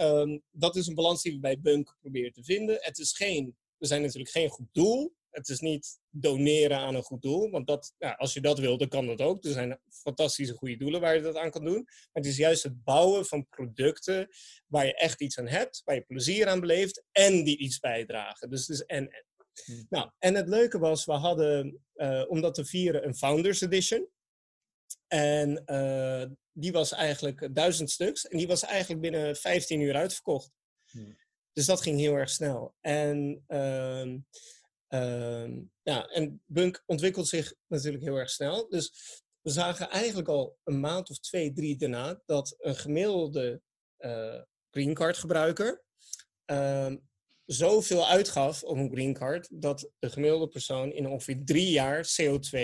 um, 0.00 0.42
dat 0.50 0.76
is 0.76 0.86
een 0.86 0.94
balans 0.94 1.22
die 1.22 1.32
we 1.32 1.38
bij 1.38 1.60
Bunk 1.60 1.96
proberen 2.00 2.32
te 2.32 2.44
vinden. 2.44 2.76
Het 2.80 2.98
is 2.98 3.16
geen, 3.16 3.56
we 3.76 3.86
zijn 3.86 4.02
natuurlijk 4.02 4.30
geen 4.30 4.48
goed 4.48 4.68
doel. 4.72 5.15
Het 5.36 5.48
is 5.48 5.60
niet 5.60 5.98
doneren 6.10 6.78
aan 6.78 6.94
een 6.94 7.02
goed 7.02 7.22
doel, 7.22 7.50
want 7.50 7.66
dat, 7.66 7.94
ja, 7.98 8.12
als 8.12 8.32
je 8.32 8.40
dat 8.40 8.58
wil, 8.58 8.78
dan 8.78 8.88
kan 8.88 9.06
dat 9.06 9.20
ook. 9.20 9.44
Er 9.44 9.50
zijn 9.50 9.80
fantastische 9.88 10.54
goede 10.54 10.76
doelen 10.76 11.00
waar 11.00 11.14
je 11.14 11.20
dat 11.20 11.36
aan 11.36 11.50
kan 11.50 11.64
doen. 11.64 11.82
Maar 11.84 12.08
het 12.12 12.26
is 12.26 12.36
juist 12.36 12.62
het 12.62 12.84
bouwen 12.84 13.26
van 13.26 13.48
producten 13.48 14.28
waar 14.66 14.86
je 14.86 14.96
echt 14.96 15.20
iets 15.20 15.38
aan 15.38 15.48
hebt, 15.48 15.82
waar 15.84 15.94
je 15.94 16.00
plezier 16.00 16.48
aan 16.48 16.60
beleeft 16.60 17.04
en 17.12 17.44
die 17.44 17.58
iets 17.58 17.78
bijdragen. 17.78 18.50
Dus 18.50 18.60
het 18.66 18.76
is 18.76 18.84
en 18.84 19.10
en. 19.10 19.24
Hmm. 19.64 19.86
Nou, 19.88 20.10
en 20.18 20.34
het 20.34 20.48
leuke 20.48 20.78
was, 20.78 21.04
we 21.04 21.12
hadden, 21.12 21.84
uh, 21.94 22.24
om 22.28 22.40
dat 22.40 22.54
te 22.54 22.64
vieren, 22.64 23.06
een 23.06 23.16
Founders 23.16 23.60
Edition. 23.60 24.08
En 25.06 25.62
uh, 25.66 26.24
die 26.52 26.72
was 26.72 26.92
eigenlijk 26.92 27.54
duizend 27.54 27.90
stuks. 27.90 28.26
En 28.26 28.38
die 28.38 28.46
was 28.46 28.62
eigenlijk 28.62 29.00
binnen 29.00 29.36
15 29.36 29.80
uur 29.80 29.94
uitverkocht. 29.94 30.50
Hmm. 30.90 31.16
Dus 31.52 31.66
dat 31.66 31.82
ging 31.82 31.98
heel 31.98 32.14
erg 32.14 32.30
snel. 32.30 32.74
En 32.80 33.44
Uh, 33.48 34.14
ja, 35.82 36.06
en 36.06 36.42
Bunk 36.46 36.82
ontwikkelt 36.86 37.28
zich 37.28 37.54
natuurlijk 37.66 38.04
heel 38.04 38.16
erg 38.16 38.30
snel. 38.30 38.68
Dus 38.68 38.92
we 39.40 39.50
zagen 39.50 39.90
eigenlijk 39.90 40.28
al 40.28 40.58
een 40.64 40.80
maand 40.80 41.10
of 41.10 41.18
twee, 41.18 41.52
drie 41.52 41.76
daarna 41.76 42.22
dat 42.26 42.54
een 42.58 42.76
gemiddelde 42.76 43.60
uh, 43.98 44.42
green 44.70 44.94
card 44.94 45.16
gebruiker 45.16 45.84
uh, 46.46 46.92
zoveel 47.44 48.06
uitgaf 48.06 48.62
op 48.62 48.76
een 48.76 48.90
green 48.90 49.14
card 49.14 49.48
dat 49.50 49.90
de 49.98 50.10
gemiddelde 50.10 50.48
persoon 50.48 50.92
in 50.92 51.08
ongeveer 51.08 51.44
drie 51.44 51.70
jaar 51.70 52.06
CO2 52.06 52.58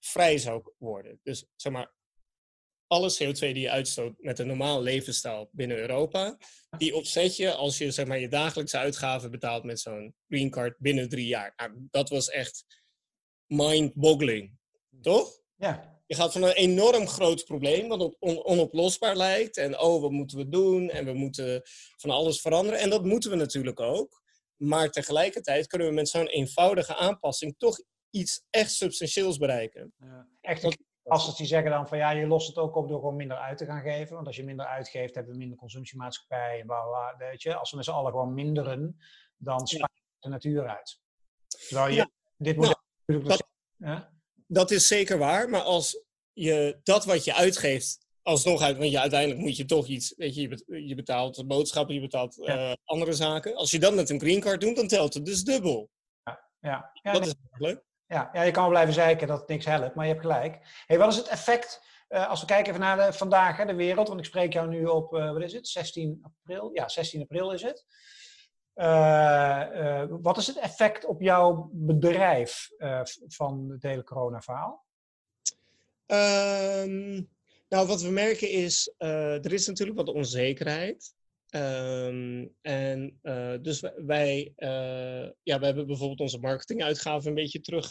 vrij 0.00 0.38
zou 0.38 0.72
worden. 0.78 1.20
Dus 1.22 1.46
zeg 1.54 1.72
maar, 1.72 1.94
alle 2.86 3.12
CO2 3.12 3.38
die 3.38 3.60
je 3.60 3.70
uitstoot 3.70 4.14
met 4.18 4.38
een 4.38 4.46
normaal 4.46 4.82
levensstijl 4.82 5.48
binnen 5.52 5.76
Europa, 5.76 6.38
die 6.78 6.94
opzet 6.94 7.36
je 7.36 7.54
als 7.54 7.78
je 7.78 7.90
zeg 7.90 8.06
maar, 8.06 8.18
je 8.18 8.28
dagelijkse 8.28 8.78
uitgaven 8.78 9.30
betaalt 9.30 9.64
met 9.64 9.80
zo'n 9.80 10.14
green 10.28 10.50
card 10.50 10.78
binnen 10.78 11.08
drie 11.08 11.26
jaar. 11.26 11.52
Nou, 11.56 11.86
dat 11.90 12.08
was 12.08 12.28
echt 12.28 12.64
mind-boggling, 13.46 14.58
toch? 15.00 15.40
Ja. 15.56 15.94
Je 16.06 16.14
gaat 16.14 16.32
van 16.32 16.42
een 16.42 16.52
enorm 16.52 17.06
groot 17.06 17.44
probleem, 17.44 17.88
wat 17.88 18.16
onoplosbaar 18.20 19.16
lijkt. 19.16 19.56
En 19.56 19.78
oh, 19.80 20.00
wat 20.00 20.10
moeten 20.10 20.38
we 20.38 20.48
doen? 20.48 20.90
En 20.90 21.04
we 21.04 21.12
moeten 21.12 21.62
van 21.96 22.10
alles 22.10 22.40
veranderen. 22.40 22.80
En 22.80 22.90
dat 22.90 23.04
moeten 23.04 23.30
we 23.30 23.36
natuurlijk 23.36 23.80
ook. 23.80 24.22
Maar 24.56 24.90
tegelijkertijd 24.90 25.66
kunnen 25.66 25.88
we 25.88 25.94
met 25.94 26.08
zo'n 26.08 26.26
eenvoudige 26.26 26.94
aanpassing 26.94 27.54
toch 27.58 27.80
iets 28.10 28.44
echt 28.50 28.72
substantieels 28.72 29.36
bereiken. 29.36 29.92
Ja, 29.98 30.28
echt 30.40 30.76
als 31.06 31.36
die 31.36 31.46
zeggen 31.46 31.70
dan 31.70 31.88
van 31.88 31.98
ja, 31.98 32.10
je 32.10 32.26
lost 32.26 32.46
het 32.46 32.56
ook 32.56 32.76
op 32.76 32.88
door 32.88 32.98
gewoon 32.98 33.16
minder 33.16 33.36
uit 33.36 33.58
te 33.58 33.64
gaan 33.64 33.82
geven. 33.82 34.14
Want 34.14 34.26
als 34.26 34.36
je 34.36 34.44
minder 34.44 34.66
uitgeeft, 34.66 35.14
hebben 35.14 35.32
we 35.32 35.38
minder 35.38 35.58
consumptiemaatschappij. 35.58 36.62
Bla, 36.66 37.14
weet 37.18 37.42
je, 37.42 37.54
als 37.54 37.70
we 37.70 37.76
met 37.76 37.84
z'n 37.84 37.90
allen 37.90 38.10
gewoon 38.10 38.34
minderen, 38.34 38.98
dan 39.36 39.66
spaart 39.66 39.92
de 40.18 40.28
natuur 40.28 40.68
uit. 40.68 41.00
Terwijl 41.46 41.94
je, 41.94 42.10
dit 42.36 42.56
moet 42.56 42.78
nou, 43.06 43.24
dat, 43.78 44.08
dat 44.46 44.70
is 44.70 44.86
zeker 44.88 45.18
waar. 45.18 45.48
Maar 45.48 45.60
als 45.60 46.04
je 46.32 46.80
dat 46.82 47.04
wat 47.04 47.24
je 47.24 47.34
uitgeeft 47.34 48.06
alsnog 48.22 48.62
uit, 48.62 48.76
want 48.76 48.90
je, 48.90 49.00
uiteindelijk 49.00 49.40
moet 49.40 49.56
je 49.56 49.64
toch 49.64 49.86
iets, 49.86 50.14
weet 50.16 50.34
je, 50.34 50.64
je 50.86 50.94
betaalt 50.94 51.46
boodschappen, 51.46 51.94
je 51.94 52.00
betaalt 52.00 52.38
uh, 52.38 52.72
andere 52.84 53.12
zaken. 53.12 53.54
Als 53.54 53.70
je 53.70 53.78
dat 53.78 53.94
met 53.94 54.10
een 54.10 54.20
green 54.20 54.40
card 54.40 54.60
doet, 54.60 54.76
dan 54.76 54.88
telt 54.88 55.14
het 55.14 55.24
dus 55.24 55.44
dubbel. 55.44 55.90
Ja, 56.22 56.48
ja. 56.60 56.90
ja 57.02 57.12
dat 57.12 57.26
is 57.26 57.34
leuk. 57.50 57.84
Ja, 58.08 58.30
ja, 58.32 58.42
je 58.42 58.50
kan 58.50 58.62
wel 58.62 58.70
blijven 58.70 58.94
zeiken 58.94 59.26
dat 59.26 59.38
het 59.38 59.48
niks 59.48 59.64
helpt, 59.64 59.94
maar 59.94 60.04
je 60.04 60.10
hebt 60.10 60.24
gelijk. 60.24 60.82
Hey, 60.86 60.98
wat 60.98 61.12
is 61.12 61.16
het 61.16 61.28
effect, 61.28 61.82
uh, 62.08 62.28
als 62.28 62.40
we 62.40 62.46
kijken 62.46 62.66
even 62.68 62.80
naar 62.80 63.14
vandaag, 63.14 63.56
hè, 63.56 63.64
de 63.64 63.74
wereld, 63.74 64.08
want 64.08 64.20
ik 64.20 64.26
spreek 64.26 64.52
jou 64.52 64.68
nu 64.68 64.84
op, 64.84 65.14
uh, 65.14 65.32
wat 65.32 65.42
is 65.42 65.52
het, 65.52 65.68
16 65.68 66.18
april? 66.22 66.70
Ja, 66.72 66.88
16 66.88 67.20
april 67.20 67.52
is 67.52 67.62
het. 67.62 67.84
wat 70.22 70.36
is 70.36 70.46
het 70.46 70.58
effect 70.58 71.04
op 71.04 71.20
jouw 71.20 71.70
bedrijf 71.72 72.68
van 73.26 73.70
het 73.70 73.82
hele 73.82 74.04
corona-verhaal? 74.04 74.84
Um, 76.06 77.28
nou, 77.68 77.86
wat 77.86 78.02
we 78.02 78.10
merken 78.10 78.50
is, 78.50 78.94
er 78.98 79.52
is 79.52 79.66
natuurlijk 79.66 79.98
wat 79.98 80.08
onzekerheid. 80.08 81.15
Um, 81.56 82.54
en 82.60 83.18
uh, 83.22 83.54
dus 83.62 83.82
wij, 83.96 84.52
uh, 84.56 85.30
ja, 85.42 85.58
we 85.58 85.64
hebben 85.64 85.86
bijvoorbeeld 85.86 86.20
onze 86.20 86.38
marketinguitgaven 86.38 87.28
een 87.28 87.34
beetje 87.34 87.60
terug, 87.60 87.90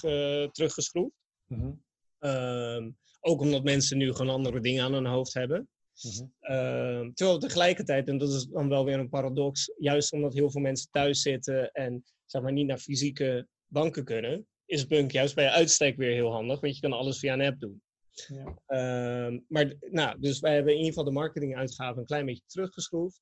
teruggeschroefd. 0.51 1.15
Mm 1.45 1.59
-hmm. 1.59 2.29
um, 2.29 2.97
ook 3.19 3.41
omdat 3.41 3.63
mensen 3.63 3.97
nu 3.97 4.13
gewoon 4.13 4.33
andere 4.33 4.59
dingen 4.59 4.83
aan 4.83 4.93
hun 4.93 5.05
hoofd 5.05 5.33
hebben. 5.33 5.69
Mm 6.01 6.11
-hmm. 6.11 7.13
terwijl 7.13 7.39
tegelijkertijd, 7.39 8.07
en 8.07 8.17
dat 8.17 8.33
is 8.33 8.45
dan 8.45 8.69
wel 8.69 8.85
weer 8.85 8.99
een 8.99 9.09
paradox, 9.09 9.71
juist 9.77 10.13
omdat 10.13 10.33
heel 10.33 10.51
veel 10.51 10.61
mensen 10.61 10.87
thuis 10.91 11.21
zitten 11.21 11.71
en 11.71 12.03
zeg 12.25 12.41
maar 12.41 12.51
niet 12.51 12.67
naar 12.67 12.77
fysieke 12.77 13.47
banken 13.65 14.05
kunnen, 14.05 14.47
is 14.65 14.87
Bunk 14.87 15.11
juist 15.11 15.35
bij 15.35 15.49
uitstek 15.49 15.97
weer 15.97 16.13
heel 16.13 16.31
handig, 16.31 16.59
want 16.59 16.75
je 16.75 16.81
kan 16.81 16.93
alles 16.93 17.19
via 17.19 17.33
een 17.33 17.41
app 17.41 17.59
doen. 17.59 17.81
Ja. 18.27 18.53
Maar 19.47 19.73
nou, 19.79 20.19
dus 20.19 20.39
wij 20.39 20.53
hebben 20.53 20.71
in 20.71 20.77
ieder 20.77 20.93
geval 20.93 21.09
de 21.09 21.19
marketinguitgaven 21.19 21.99
een 21.99 22.05
klein 22.05 22.25
beetje 22.25 22.43
teruggeschroefd. 22.45 23.21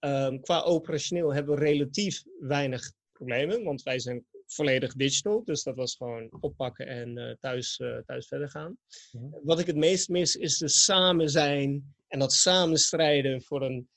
Um, 0.00 0.40
qua 0.40 0.62
operationeel 0.62 1.34
hebben 1.34 1.54
we 1.54 1.64
relatief 1.64 2.22
weinig 2.40 2.92
problemen, 3.12 3.64
want 3.64 3.82
wij 3.82 3.98
zijn 3.98 4.24
volledig 4.46 4.94
digital. 4.94 5.44
Dus 5.44 5.62
dat 5.62 5.76
was 5.76 5.96
gewoon 5.96 6.36
oppakken 6.40 6.86
en 6.86 7.18
uh, 7.18 7.34
thuis, 7.40 7.78
uh, 7.78 7.98
thuis 7.98 8.26
verder 8.28 8.50
gaan. 8.50 8.78
Mm 9.12 9.20
-hmm. 9.20 9.40
Wat 9.42 9.58
ik 9.58 9.66
het 9.66 9.76
meest 9.76 10.08
mis 10.08 10.36
is 10.36 10.58
de 10.58 10.68
samen 10.68 11.30
zijn 11.30 11.94
en 12.08 12.18
dat 12.18 12.32
samen 12.32 12.78
strijden 12.78 13.42
voor 13.42 13.62
een 13.62 13.88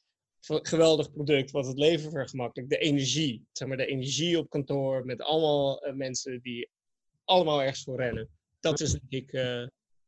geweldig 0.41 1.11
product 1.11 1.51
wat 1.51 1.67
het 1.67 1.77
leven 1.77 2.11
vergemakkelijkt. 2.11 2.71
De 2.71 2.77
energie, 2.77 3.45
zeg 3.51 3.67
maar 3.67 3.77
de 3.77 3.85
energie 3.85 4.37
op 4.37 4.49
kantoor 4.49 5.05
met 5.05 5.21
allemaal 5.21 5.87
uh, 5.87 5.93
mensen 5.93 6.41
die 6.41 6.69
allemaal 7.23 7.61
ergens 7.61 7.83
voor 7.83 7.97
rennen. 7.97 8.29
Dat 8.59 8.79
is 8.79 8.91
denk 8.91 9.29
ik 9.29 9.29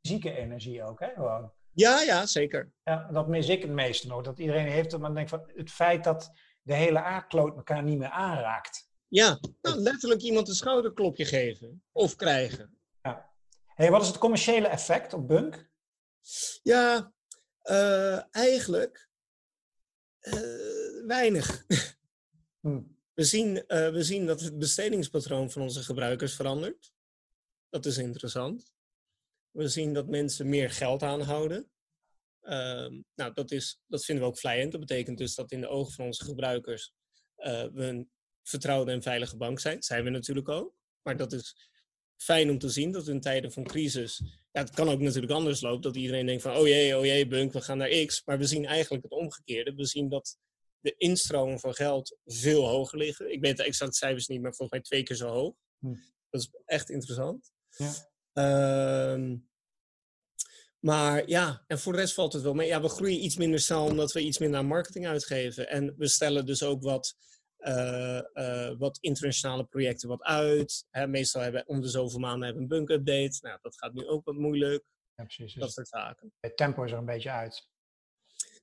fysieke 0.01 0.37
energie 0.37 0.83
ook, 0.83 0.99
hè? 0.99 1.07
Gewoon. 1.13 1.51
Ja, 1.73 2.01
ja, 2.01 2.25
zeker. 2.25 2.71
Ja, 2.83 3.11
dat 3.11 3.27
mis 3.27 3.47
ik 3.47 3.61
het 3.61 3.71
meeste 3.71 4.07
nog. 4.07 4.21
Dat 4.21 4.39
iedereen 4.39 4.67
heeft 4.67 4.91
het, 4.91 5.01
maar 5.01 5.13
denk 5.13 5.29
van 5.29 5.51
het 5.55 5.71
feit 5.71 6.03
dat 6.03 6.31
de 6.61 6.73
hele 6.73 7.01
aardkloot 7.01 7.55
elkaar 7.55 7.83
niet 7.83 7.97
meer 7.97 8.09
aanraakt. 8.09 8.89
Ja, 9.07 9.39
nou, 9.61 9.77
letterlijk 9.77 10.21
iemand 10.21 10.47
een 10.47 10.55
schouderklopje 10.55 11.25
geven 11.25 11.83
of 11.91 12.15
krijgen. 12.15 12.77
Ja. 13.01 13.29
Hey, 13.65 13.91
wat 13.91 14.01
is 14.01 14.07
het 14.07 14.17
commerciële 14.17 14.67
effect 14.67 15.13
op 15.13 15.27
Bunk? 15.27 15.69
Ja, 16.63 17.13
uh, 17.63 18.35
eigenlijk 18.35 19.09
uh, 20.21 21.05
weinig. 21.05 21.65
Hm. 22.59 22.81
We, 23.13 23.23
zien, 23.23 23.55
uh, 23.55 23.89
we 23.89 24.03
zien 24.03 24.25
dat 24.25 24.41
het 24.41 24.59
bestedingspatroon 24.59 25.51
van 25.51 25.61
onze 25.61 25.83
gebruikers 25.83 26.35
verandert. 26.35 26.93
Dat 27.69 27.85
is 27.85 27.97
interessant. 27.97 28.73
We 29.51 29.67
zien 29.67 29.93
dat 29.93 30.07
mensen 30.07 30.49
meer 30.49 30.69
geld 30.69 31.03
aanhouden. 31.03 31.69
Um, 32.41 33.05
nou, 33.15 33.33
dat, 33.33 33.51
is, 33.51 33.79
dat 33.87 34.05
vinden 34.05 34.23
we 34.23 34.29
ook 34.29 34.39
vlijend. 34.39 34.71
Dat 34.71 34.79
betekent 34.79 35.17
dus 35.17 35.35
dat 35.35 35.51
in 35.51 35.61
de 35.61 35.67
ogen 35.67 35.93
van 35.93 36.05
onze 36.05 36.23
gebruikers 36.23 36.91
uh, 37.37 37.65
we 37.73 37.83
een 37.83 38.11
vertrouwde 38.43 38.91
en 38.91 39.01
veilige 39.01 39.37
bank 39.37 39.59
zijn. 39.59 39.75
Dat 39.75 39.85
zijn 39.85 40.03
we 40.03 40.09
natuurlijk 40.09 40.49
ook. 40.49 40.73
Maar 41.01 41.17
dat 41.17 41.33
is 41.33 41.69
fijn 42.17 42.49
om 42.49 42.57
te 42.57 42.69
zien 42.69 42.91
dat 42.91 43.07
in 43.07 43.21
tijden 43.21 43.51
van 43.51 43.63
crisis. 43.63 44.21
Ja, 44.51 44.61
het 44.61 44.69
kan 44.69 44.89
ook 44.89 44.99
natuurlijk 44.99 45.33
anders 45.33 45.61
lopen. 45.61 45.81
Dat 45.81 45.95
iedereen 45.95 46.25
denkt 46.25 46.41
van, 46.41 46.55
oh 46.55 46.67
jee, 46.67 46.97
oh 46.97 47.05
jee, 47.05 47.27
bunk, 47.27 47.53
we 47.53 47.61
gaan 47.61 47.77
naar 47.77 48.05
X. 48.05 48.21
Maar 48.25 48.37
we 48.37 48.45
zien 48.45 48.65
eigenlijk 48.65 49.03
het 49.03 49.11
omgekeerde. 49.11 49.75
We 49.75 49.85
zien 49.85 50.09
dat 50.09 50.37
de 50.79 50.95
instromen 50.97 51.59
van 51.59 51.73
geld 51.73 52.17
veel 52.25 52.67
hoger 52.67 52.97
liggen. 52.97 53.31
Ik 53.31 53.41
weet 53.41 53.57
de 53.57 53.63
exacte 53.63 53.97
cijfers 53.97 54.27
niet, 54.27 54.41
maar 54.41 54.55
volgens 54.55 54.71
mij 54.71 54.81
twee 54.81 55.03
keer 55.03 55.15
zo 55.15 55.27
hoog. 55.27 55.55
Hm. 55.79 55.95
Dat 56.29 56.41
is 56.41 56.49
echt 56.65 56.89
interessant. 56.89 57.51
Ja. 57.69 58.10
Uh, 58.33 59.37
maar 60.79 61.27
ja, 61.27 61.63
en 61.67 61.79
voor 61.79 61.93
de 61.93 61.99
rest 61.99 62.13
valt 62.13 62.33
het 62.33 62.43
wel 62.43 62.53
mee. 62.53 62.67
Ja, 62.67 62.81
we 62.81 62.89
groeien 62.89 63.23
iets 63.23 63.37
minder 63.37 63.59
snel 63.59 63.85
omdat 63.85 64.11
we 64.11 64.21
iets 64.21 64.37
minder 64.37 64.59
aan 64.59 64.65
marketing 64.65 65.07
uitgeven. 65.07 65.69
En 65.69 65.93
we 65.97 66.07
stellen 66.07 66.45
dus 66.45 66.63
ook 66.63 66.83
wat, 66.83 67.15
uh, 67.59 68.21
uh, 68.33 68.71
wat 68.77 68.97
internationale 69.01 69.63
projecten 69.63 70.09
wat 70.09 70.23
uit. 70.23 70.85
Hè, 70.89 71.07
meestal 71.07 71.41
hebben 71.41 71.67
om 71.67 71.81
de 71.81 71.87
zoveel 71.87 72.19
maanden 72.19 72.43
hebben 72.43 72.61
een 72.61 72.69
bunk-update. 72.69 73.37
Nou, 73.41 73.59
dat 73.61 73.77
gaat 73.77 73.93
nu 73.93 74.07
ook 74.07 74.25
wat 74.25 74.35
moeilijk. 74.35 74.83
Ja, 75.15 75.23
precies. 75.23 75.53
Dat 75.53 75.63
dus 75.63 75.73
soort 75.73 75.87
zaken. 75.87 76.33
Het 76.39 76.57
tempo 76.57 76.83
is 76.83 76.91
er 76.91 76.97
een 76.97 77.05
beetje 77.05 77.31
uit. 77.31 77.69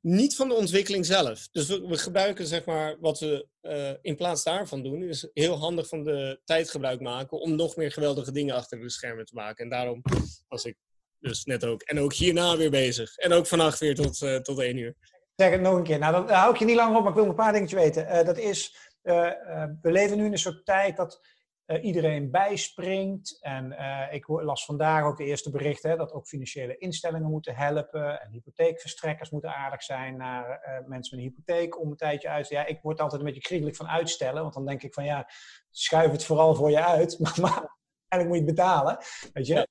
Niet 0.01 0.37
van 0.37 0.49
de 0.49 0.55
ontwikkeling 0.55 1.07
zelf. 1.07 1.49
Dus 1.49 1.69
we, 1.69 1.99
gebruiken 1.99 2.47
zeg 2.47 2.65
maar 2.65 2.97
wat 3.01 3.21
we 3.21 3.49
uh, 3.63 3.91
in 4.01 4.17
plaats 4.17 4.43
daarvan 4.43 4.83
doen, 4.83 5.03
is 5.03 5.29
heel 5.33 5.59
handig 5.59 5.89
van 5.89 6.05
de 6.05 6.41
tijd 6.45 6.71
gebruik 6.71 7.01
maken 7.01 7.41
om 7.41 7.57
nog 7.57 7.77
meer 7.77 7.93
geweldige 7.93 8.33
dingen 8.33 8.55
achter 8.55 8.81
de 8.81 8.91
schermen 8.91 9.25
te 9.25 9.35
maken. 9.35 9.65
En 9.65 9.71
daarom 9.71 10.03
was 10.49 10.65
ik 10.65 10.77
dus 11.19 11.45
net 11.45 11.65
ook. 11.65 11.83
En 11.83 12.01
ook 12.01 12.13
hierna 12.13 12.57
weer 12.57 12.71
bezig. 12.71 13.17
En 13.17 13.33
ook 13.33 13.47
vannacht 13.47 13.79
weer 13.79 13.95
tot, 13.95 14.21
uh, 14.21 14.37
tot 14.37 14.59
één 14.59 14.77
uur. 14.77 14.95
Zeg 15.37 15.51
het 15.51 15.61
nog 15.61 15.77
een 15.77 15.83
keer. 15.83 15.99
Nou, 15.99 16.13
dan 16.13 16.37
hou 16.37 16.53
ik 16.53 16.59
je 16.59 16.65
niet 16.65 16.77
langer 16.77 16.97
op, 16.97 17.03
maar 17.03 17.13
ik 17.13 17.19
wil 17.19 17.29
een 17.29 17.35
paar 17.35 17.53
dingetjes 17.53 17.81
weten. 17.81 18.07
Uh, 18.07 18.25
dat 18.25 18.39
is, 18.39 18.77
we 19.03 19.79
leven 19.93 20.17
nu 20.17 20.25
in 20.25 20.33
een 20.33 20.39
soort 20.39 20.65
tijd 20.65 20.97
dat 20.97 21.21
uh, 21.69 21.85
iedereen 21.85 22.31
bijspringt. 22.31 23.39
En 23.41 23.73
uh, 23.73 24.15
ik 24.15 24.29
las 24.29 24.65
vandaag 24.65 25.05
ook 25.05 25.17
de 25.17 25.25
eerste 25.25 25.51
berichten 25.51 25.99
dat 25.99 26.13
ook 26.13 26.27
financiële 26.27 26.77
instellingen 26.77 27.31
moeten 27.31 27.55
helpen. 27.55 28.21
En 28.21 28.31
hypotheekverstrekkers 28.31 29.31
moeten 29.31 29.55
aardig 29.55 29.83
zijn 29.83 30.17
naar 30.17 30.49
uh, 30.49 30.89
mensen 30.89 31.17
met 31.17 31.25
een 31.25 31.33
hypotheek 31.33 31.81
om 31.81 31.91
een 31.91 31.97
tijdje 31.97 32.29
uit 32.29 32.49
te... 32.49 32.55
Ja, 32.55 32.67
ik 32.67 32.81
word 32.83 33.01
altijd 33.01 33.21
een 33.21 33.27
beetje 33.27 33.43
kriegelijk 33.43 33.77
van 33.77 33.89
uitstellen. 33.89 34.43
Want 34.43 34.55
dan 34.55 34.67
denk 34.67 34.83
ik 34.83 34.95
van 34.95 35.05
ja, 35.05 35.31
schuif 35.71 36.11
het 36.11 36.25
vooral 36.25 36.55
voor 36.55 36.71
je 36.71 36.85
uit. 36.85 37.19
Maar, 37.21 37.39
maar 37.41 37.77
eigenlijk 38.09 38.29
moet 38.29 38.37
je 38.37 38.45
het 38.45 38.55
betalen. 38.55 38.99
Weet 39.33 39.47
je? 39.47 39.69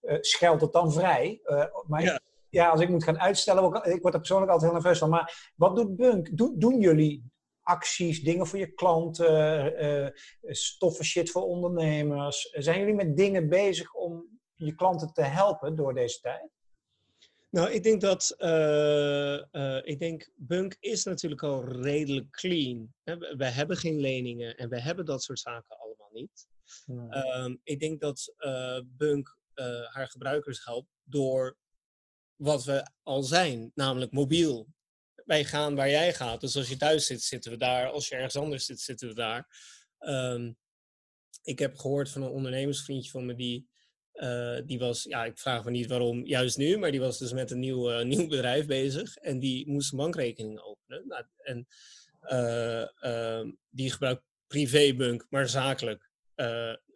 Ja. 0.00 0.18
scheld 0.20 0.60
het 0.60 0.72
dan 0.72 0.92
vrij. 0.92 1.40
maar 1.86 2.02
ja. 2.02 2.20
ja. 2.50 2.68
als 2.68 2.80
ik 2.80 2.88
moet 2.88 3.04
gaan 3.04 3.20
uitstellen, 3.20 3.64
ik 3.64 4.02
word 4.02 4.14
er 4.14 4.20
persoonlijk 4.20 4.50
altijd 4.52 4.70
heel 4.70 4.80
nerveus 4.80 4.98
van. 4.98 5.10
Maar 5.10 5.52
wat 5.56 5.76
doet 5.76 5.96
Bunk? 5.96 6.36
Do, 6.36 6.54
doen 6.56 6.80
jullie 6.80 7.33
acties, 7.64 8.22
dingen 8.22 8.46
voor 8.46 8.58
je 8.58 8.72
klanten, 8.72 9.84
uh, 9.84 10.08
stoffen 10.52 11.04
shit 11.04 11.30
voor 11.30 11.42
ondernemers? 11.42 12.48
Zijn 12.52 12.78
jullie 12.78 12.94
met 12.94 13.16
dingen 13.16 13.48
bezig 13.48 13.94
om 13.94 14.40
je 14.54 14.74
klanten 14.74 15.12
te 15.12 15.22
helpen 15.22 15.76
door 15.76 15.94
deze 15.94 16.20
tijd? 16.20 16.50
Nou, 17.50 17.70
ik 17.70 17.82
denk 17.82 18.00
dat, 18.00 18.34
uh, 18.38 19.42
uh, 19.52 19.80
ik 19.82 19.98
denk, 19.98 20.30
Bunk 20.36 20.76
is 20.80 21.04
natuurlijk 21.04 21.42
al 21.42 21.64
redelijk 21.64 22.30
clean. 22.30 22.94
We, 23.36 23.44
hebben 23.44 23.76
geen 23.76 24.00
leningen 24.00 24.56
en 24.56 24.68
we 24.68 24.80
hebben 24.80 25.04
dat 25.04 25.22
soort 25.22 25.38
zaken 25.38 25.78
allemaal 25.78 26.10
niet. 26.12 26.46
Hmm. 26.84 27.12
Um, 27.12 27.60
ik 27.62 27.80
denk 27.80 28.00
dat 28.00 28.34
uh, 28.38 28.80
Bunk 28.86 29.38
haar 29.90 30.08
gebruikers 30.08 30.64
helpt 30.64 30.88
door 31.02 31.56
wat 32.36 32.64
we 32.64 32.90
al 33.02 33.22
zijn, 33.22 33.70
namelijk 33.74 34.12
mobiel 34.12 34.66
wij 35.24 35.44
gaan 35.44 35.74
waar 35.74 35.90
jij 35.90 36.14
gaat. 36.14 36.40
Dus 36.40 36.56
als 36.56 36.68
je 36.68 36.76
thuis 36.76 37.06
zit, 37.06 37.22
zitten 37.22 37.50
we 37.50 37.56
daar. 37.56 37.90
Als 37.90 38.08
je 38.08 38.14
ergens 38.14 38.36
anders 38.36 38.64
zit, 38.64 38.80
zitten 38.80 39.08
we 39.08 39.14
daar. 39.14 39.46
Um, 40.00 40.56
ik 41.42 41.58
heb 41.58 41.76
gehoord 41.76 42.10
van 42.10 42.22
een 42.22 42.30
ondernemersvriendje 42.30 43.10
van 43.10 43.26
me 43.26 43.34
die, 43.34 43.68
uh, 44.14 44.58
die 44.66 44.78
was, 44.78 45.02
ja, 45.02 45.24
ik 45.24 45.38
vraag 45.38 45.64
me 45.64 45.70
niet 45.70 45.86
waarom 45.86 46.26
juist 46.26 46.56
nu, 46.56 46.76
maar 46.78 46.90
die 46.90 47.00
was 47.00 47.18
dus 47.18 47.32
met 47.32 47.50
een 47.50 47.58
nieuw, 47.58 47.92
uh, 47.92 48.04
nieuw 48.14 48.26
bedrijf 48.26 48.66
bezig 48.66 49.16
en 49.16 49.38
die 49.38 49.68
moest 49.68 49.92
een 49.92 49.98
bankrekening 49.98 50.60
openen. 50.60 51.06
Nou, 51.06 51.24
en 51.36 51.66
uh, 52.22 52.86
uh, 53.10 53.52
die 53.70 53.90
gebruikt 53.90 54.22
privébunk, 54.46 55.26
maar 55.30 55.48
zakelijk 55.48 56.10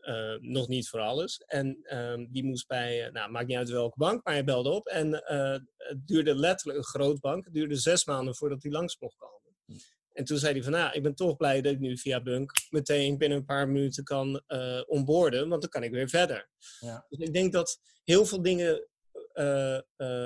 uh, 0.09 0.35
nog 0.41 0.69
niet 0.69 0.88
voor 0.88 1.00
alles. 1.00 1.43
En 1.47 1.79
uh, 1.83 2.27
die 2.29 2.45
moest 2.45 2.67
bij, 2.67 3.07
uh, 3.07 3.12
nou 3.12 3.31
maakt 3.31 3.47
niet 3.47 3.57
uit 3.57 3.71
welke 3.71 3.99
bank, 3.99 4.25
maar 4.25 4.35
hij 4.35 4.45
belde 4.45 4.71
op. 4.71 4.87
En 4.87 5.25
eh, 5.25 5.59
het 5.77 6.07
duurde 6.07 6.35
letterlijk 6.35 6.79
een 6.79 6.85
groot 6.85 7.21
bank. 7.21 7.45
Het 7.45 7.55
duurde 7.55 7.77
zes 7.77 8.05
maanden 8.05 8.37
voordat 8.37 8.62
hij 8.62 8.73
langs 8.73 8.99
mocht 9.00 9.17
komen. 9.17 9.57
Hm. 9.67 9.73
En 10.12 10.25
toen 10.25 10.38
zei 10.38 10.53
hij 10.53 10.62
van, 10.62 10.73
nou, 10.73 10.93
ik 10.93 11.03
ben 11.03 11.15
toch 11.15 11.37
blij 11.37 11.61
dat 11.61 11.73
ik 11.73 11.79
nu 11.79 11.99
via 11.99 12.23
Bunk 12.23 12.53
meteen 12.71 13.19
binnen 13.19 13.38
een 13.38 13.45
paar 13.45 13.69
minuten 13.69 14.05
kan 14.05 14.43
onboorden, 14.87 15.49
want 15.49 15.61
dan 15.61 15.71
kan 15.71 15.83
ik 15.83 15.91
weer 15.91 16.09
verder. 16.09 16.49
Ja. 16.81 17.07
Dus 17.09 17.19
ik 17.19 17.33
denk 17.33 17.53
dat 17.53 17.81
heel 18.05 18.27
veel 18.27 18.43
dingen, 18.43 18.88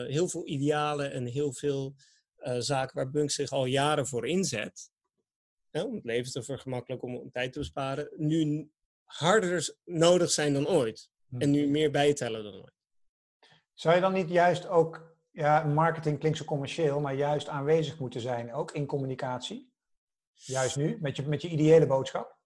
heel 0.07 0.29
veel 0.29 0.47
idealen 0.47 1.13
en 1.13 1.27
heel 1.27 1.53
veel 1.53 1.95
zaken 2.59 2.97
waar 2.97 3.11
Bunk 3.11 3.31
zich 3.31 3.51
al 3.51 3.65
jaren 3.65 4.07
voor 4.07 4.27
inzet, 4.27 4.91
hè, 5.71 5.83
om 5.83 5.95
het 5.95 6.05
leven 6.05 6.33
te 6.33 6.43
vergemakkelijken, 6.43 7.09
om, 7.09 7.17
om 7.17 7.31
tijd 7.31 7.53
te 7.53 7.59
besparen, 7.59 8.09
nu 8.17 8.71
harder 9.19 9.77
nodig 9.85 10.31
zijn 10.31 10.53
dan 10.53 10.69
ooit. 10.69 11.11
Hm. 11.29 11.41
En 11.41 11.51
nu 11.51 11.67
meer 11.67 11.91
bijtellen 11.91 12.43
dan 12.43 12.55
ooit. 12.55 12.81
Zou 13.75 13.95
je 13.95 14.01
dan 14.01 14.13
niet 14.13 14.29
juist 14.29 14.67
ook, 14.67 15.17
ja, 15.31 15.65
marketing 15.65 16.19
klinkt 16.19 16.39
zo 16.39 16.45
commercieel, 16.45 17.01
maar 17.01 17.15
juist 17.15 17.49
aanwezig 17.49 17.99
moeten 17.99 18.21
zijn, 18.21 18.53
ook 18.53 18.73
in 18.73 18.87
communicatie? 18.87 19.73
Juist 20.33 20.77
nu, 20.77 20.99
met 21.01 21.17
je, 21.17 21.23
met 21.23 21.43
je 21.43 21.49
ideële 21.49 21.87
boodschap? 21.87 22.39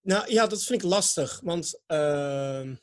Nou 0.00 0.32
ja, 0.32 0.46
dat 0.46 0.62
vind 0.62 0.82
ik 0.82 0.88
lastig. 0.88 1.40
Want 1.44 1.82
uh, 1.86 2.76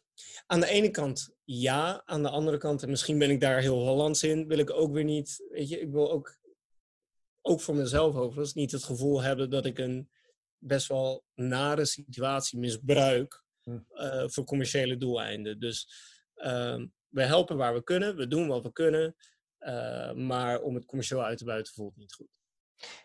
aan 0.46 0.60
de 0.60 0.68
ene 0.68 0.92
kant 0.92 1.36
ja, 1.44 2.02
aan 2.06 2.24
de 2.24 2.30
andere 2.30 2.58
kant, 2.58 2.84
en 2.84 2.90
misschien 2.90 3.18
ben 3.18 3.30
ik 3.30 3.42
daar 3.42 3.60
heel 3.60 3.88
Hollands 3.88 4.24
in, 4.24 4.48
wil 4.48 4.58
ik 4.58 4.72
ook 4.72 4.94
weer 4.94 5.04
niet, 5.04 5.46
weet 5.50 5.70
je, 5.70 5.80
ik 5.80 5.92
wil 5.92 6.12
ook, 6.12 6.38
ook 7.42 7.62
voor 7.62 7.76
mezelf 7.76 8.16
overigens, 8.16 8.54
niet 8.54 8.72
het 8.72 8.84
gevoel 8.84 9.22
hebben 9.22 9.50
dat 9.50 9.66
ik 9.66 9.78
een 9.78 10.10
best 10.58 10.88
wel 10.88 11.24
nare 11.34 11.86
situatie 11.86 12.60
misbruik 12.60 13.44
hm. 13.64 13.80
uh, 13.94 14.24
voor 14.28 14.44
commerciële 14.44 14.98
doeleinden. 14.98 15.60
Dus 15.60 15.90
uh, 16.36 16.84
we 17.10 17.24
helpen 17.24 17.58
waar 17.58 17.74
we 17.74 17.84
kunnen, 17.84 18.16
we 18.16 18.28
doen 18.28 18.48
wat 18.48 18.64
we 18.64 18.72
kunnen, 18.72 19.16
uh, 19.60 20.14
maar 20.14 20.62
om 20.62 20.76
het 20.76 20.86
commercieel 20.86 21.24
uit 21.24 21.38
te 21.38 21.46
buiten 21.46 21.74
voelt 21.74 21.98
niet 21.98 22.14
goed. 22.14 22.28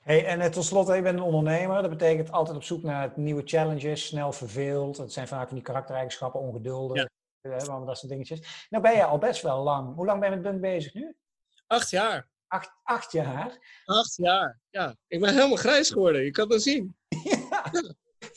Hey, 0.02 0.26
en 0.26 0.40
eh, 0.40 0.50
tot 0.50 0.64
slot, 0.64 0.86
je 0.86 1.02
bent 1.02 1.18
een 1.18 1.24
ondernemer. 1.24 1.82
Dat 1.82 1.90
betekent 1.90 2.30
altijd 2.30 2.56
op 2.56 2.62
zoek 2.62 2.82
naar 2.82 3.12
nieuwe 3.16 3.42
challenges, 3.44 4.06
snel 4.06 4.32
verveeld. 4.32 4.96
Dat 4.96 5.12
zijn 5.12 5.28
vaak 5.28 5.46
van 5.46 5.56
die 5.56 5.64
karaktereigenschappen, 5.64 6.40
ongeduldig. 6.40 6.96
Ja. 6.96 7.08
Dat 7.58 7.98
soort 7.98 8.08
dingetjes. 8.08 8.66
Nou 8.70 8.82
ben 8.82 8.96
je 8.96 9.04
al 9.04 9.18
best 9.18 9.42
wel 9.42 9.62
lang. 9.62 9.94
Hoe 9.94 10.06
lang 10.06 10.20
ben 10.20 10.30
je 10.30 10.34
met 10.34 10.44
Bunk 10.44 10.60
bezig 10.60 10.94
nu? 10.94 11.14
Acht 11.66 11.90
jaar. 11.90 12.28
Acht, 12.46 12.72
acht 12.82 13.12
jaar? 13.12 13.82
Acht 13.84 14.16
jaar, 14.16 14.60
ja. 14.70 14.96
Ik 15.06 15.20
ben 15.20 15.34
helemaal 15.34 15.56
grijs 15.56 15.90
geworden. 15.90 16.24
Je 16.24 16.30
kan 16.30 16.48
dat 16.48 16.62
zien. 16.62 16.96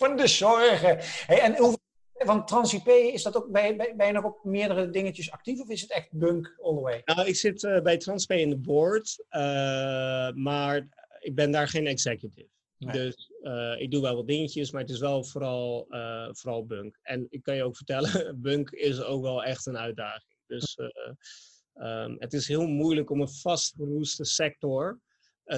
van 0.07 0.17
de 0.17 0.27
zorgen. 0.27 0.97
Hey, 1.01 1.39
en 1.39 1.57
hoe, 1.57 1.77
van 2.13 2.45
TransIP, 2.45 2.87
is 2.87 3.23
dat 3.23 3.35
ook, 3.35 3.51
ben 3.51 4.05
je 4.05 4.11
nog 4.11 4.23
op 4.23 4.43
meerdere 4.43 4.89
dingetjes 4.89 5.31
actief 5.31 5.61
of 5.61 5.69
is 5.69 5.81
het 5.81 5.91
echt 5.91 6.11
Bunk 6.11 6.55
all 6.61 6.75
the 6.75 6.81
way? 6.81 7.01
Nou, 7.05 7.27
ik 7.27 7.35
zit 7.35 7.63
uh, 7.63 7.81
bij 7.81 7.97
TransIP 7.97 8.31
in 8.31 8.49
de 8.49 8.57
board, 8.57 9.25
uh, 9.29 10.31
maar 10.31 10.87
ik 11.19 11.35
ben 11.35 11.51
daar 11.51 11.67
geen 11.67 11.87
executive. 11.87 12.51
Dus 12.77 13.31
uh, 13.41 13.75
ik 13.77 13.91
doe 13.91 14.01
wel 14.01 14.15
wat 14.15 14.27
dingetjes, 14.27 14.71
maar 14.71 14.81
het 14.81 14.89
is 14.89 14.99
wel 14.99 15.23
vooral, 15.23 15.87
vooral 16.31 16.65
bunk. 16.65 16.99
En 17.01 17.27
ik 17.29 17.43
kan 17.43 17.55
je 17.55 17.63
ook 17.63 17.75
vertellen, 17.75 18.37
bunk 18.41 18.69
is 18.69 19.01
ook 19.01 19.21
wel 19.21 19.43
echt 19.43 19.65
een 19.65 19.77
uitdaging. 19.77 20.37
Dus 20.47 20.77
um, 21.75 22.15
het 22.19 22.33
is 22.33 22.47
heel 22.47 22.67
moeilijk 22.67 23.09
om 23.09 23.21
een 23.21 23.29
vastgeroeste 23.29 24.25
sector 24.25 24.99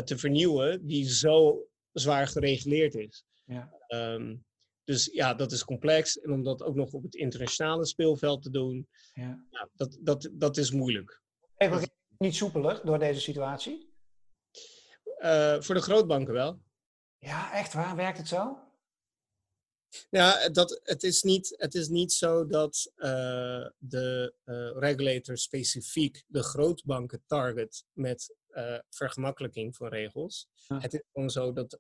te 0.04 0.18
vernieuwen 0.18 0.86
die 0.86 1.10
zo 1.10 1.68
zwaar 1.92 2.28
gereguleerd 2.28 2.96
is. 2.96 3.26
Ja. 3.46 3.74
Um, 3.88 4.46
dus 4.84 5.06
ja, 5.06 5.34
dat 5.34 5.52
is 5.52 5.64
complex. 5.64 6.20
En 6.20 6.32
om 6.32 6.44
dat 6.44 6.64
ook 6.64 6.76
nog 6.76 6.94
op 6.94 7.04
het 7.04 7.16
internationale 7.16 7.86
speelveld 7.86 8.42
te 8.42 8.50
doen, 8.50 8.88
ja. 9.14 9.46
ja 9.50 9.70
dat, 9.74 9.98
dat, 10.02 10.30
dat 10.32 10.58
is 10.58 10.72
moeilijk. 10.72 11.22
Even 11.58 11.90
niet 12.18 12.36
soepeler 12.36 12.86
door 12.86 13.00
deze 13.00 13.22
situatie? 13.22 13.94
Uh, 15.20 15.62
voor 15.62 15.76
de 15.76 15.82
grootbanken 15.82 16.34
wel. 16.34 16.62
Ja, 17.18 17.54
echt 17.54 17.74
waar? 17.74 17.96
Werkt 17.96 18.18
het 18.18 18.28
zo? 18.28 18.60
Ja, 20.10 20.50
dat, 20.50 20.80
het, 20.84 21.04
is 21.04 21.24
niet, 21.24 21.54
het 21.58 21.74
is 21.76 21.88
niet 21.88 22.14
zo 22.14 22.46
dat 22.46 22.92
uh, 22.96 23.68
de 23.78 24.34
uh, 24.46 24.72
regulator 24.82 25.38
specifiek 25.38 26.24
de 26.28 26.44
grootbanken 26.44 27.24
target 27.28 27.86
met 27.92 28.36
uh, 28.50 28.80
vergemakkelijking 28.90 29.76
van 29.76 29.88
regels. 29.88 30.48
Het 30.68 30.94
is 30.94 31.02
gewoon 31.14 31.30
zo 31.30 31.54
dat 31.54 31.80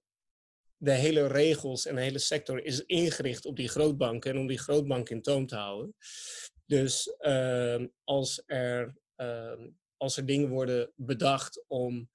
de 0.77 0.91
hele 0.91 1.27
regels 1.27 1.85
en 1.85 1.95
de 1.95 2.01
hele 2.01 2.19
sector 2.19 2.65
is 2.65 2.85
ingericht 2.85 3.45
op 3.45 3.55
die 3.55 3.69
grootbanken 3.69 4.31
en 4.31 4.37
om 4.37 4.47
die 4.47 4.59
grootbanken 4.59 5.15
in 5.15 5.21
toom 5.21 5.47
te 5.47 5.55
houden. 5.55 5.95
Dus 6.65 7.15
ehm, 7.17 7.87
als, 8.03 8.43
er, 8.45 8.95
ehm, 9.15 9.69
als 9.97 10.17
er 10.17 10.25
dingen 10.25 10.49
worden 10.49 10.91
bedacht 10.95 11.63
om 11.67 12.09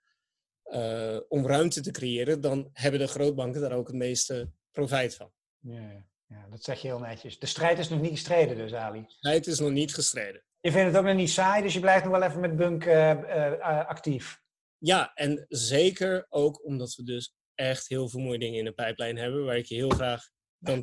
uh, 0.73 1.19
om 1.29 1.47
ruimte 1.47 1.81
te 1.81 1.90
creëren, 1.90 2.40
dan 2.40 2.71
hebben 2.73 3.00
de 3.00 3.07
grootbanken 3.07 3.61
daar 3.61 3.73
ook 3.73 3.87
het 3.87 3.97
meeste 3.97 4.50
profijt 4.71 5.14
van. 5.14 5.33
Ja, 5.59 6.05
ja, 6.26 6.47
dat 6.50 6.62
zeg 6.62 6.81
je 6.81 6.88
heel 6.88 6.99
netjes. 6.99 7.38
De 7.38 7.47
strijd 7.47 7.79
is 7.79 7.88
nog 7.88 8.00
niet 8.00 8.11
gestreden 8.11 8.57
dus, 8.57 8.75
Ali. 8.75 9.00
De 9.00 9.12
strijd 9.12 9.47
is 9.47 9.59
nog 9.59 9.71
niet 9.71 9.95
gestreden. 9.95 10.43
Je 10.61 10.73
vindt 10.73 10.87
het 10.87 10.97
ook 10.97 11.05
nog 11.05 11.17
niet 11.17 11.31
saai, 11.31 11.62
dus 11.62 11.75
je 11.75 11.81
blijft 11.81 12.04
nog 12.04 12.19
wel 12.19 12.28
even 12.28 12.41
met 12.41 12.56
Bunk 12.56 12.84
uh, 12.84 13.11
uh, 13.11 13.89
actief. 13.89 14.41
Ja, 14.78 15.15
en 15.15 15.45
zeker 15.49 16.26
ook 16.28 16.65
omdat 16.65 16.95
we 16.95 17.02
dus 17.02 17.34
echt 17.60 17.88
heel 17.88 18.08
veel 18.08 18.20
mooie 18.20 18.38
dingen 18.38 18.58
in 18.58 18.64
de 18.64 18.73
pijplijn 18.73 19.16
hebben, 19.16 19.44
waar 19.44 19.56
ik 19.56 19.66
je 19.66 19.75
heel 19.75 19.88
graag 19.88 20.23
dan 20.58 20.82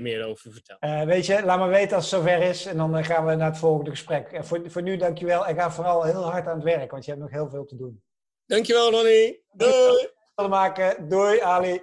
meer 0.00 0.24
over 0.24 0.52
vertel. 0.52 0.76
Uh, 0.80 1.02
weet 1.02 1.26
je, 1.26 1.44
laat 1.44 1.58
maar 1.58 1.68
weten 1.68 1.96
als 1.96 2.10
het 2.10 2.20
zover 2.20 2.42
is 2.42 2.66
en 2.66 2.76
dan 2.76 3.04
gaan 3.04 3.26
we 3.26 3.34
naar 3.34 3.50
het 3.50 3.58
volgende 3.58 3.90
gesprek. 3.90 4.32
Uh, 4.32 4.42
voor, 4.42 4.70
voor 4.70 4.82
nu 4.82 4.96
dankjewel 4.96 5.46
en 5.46 5.54
ga 5.54 5.70
vooral 5.70 6.02
heel 6.02 6.30
hard 6.30 6.46
aan 6.46 6.54
het 6.54 6.64
werk, 6.64 6.90
want 6.90 7.04
je 7.04 7.10
hebt 7.10 7.22
nog 7.22 7.32
heel 7.32 7.50
veel 7.50 7.64
te 7.64 7.76
doen. 7.76 8.02
Dankjewel, 8.46 8.90
Lonnie. 8.90 9.44
Doei. 9.52 10.08
Maken. 10.48 11.08
Doei, 11.08 11.40
Ali. 11.40 11.80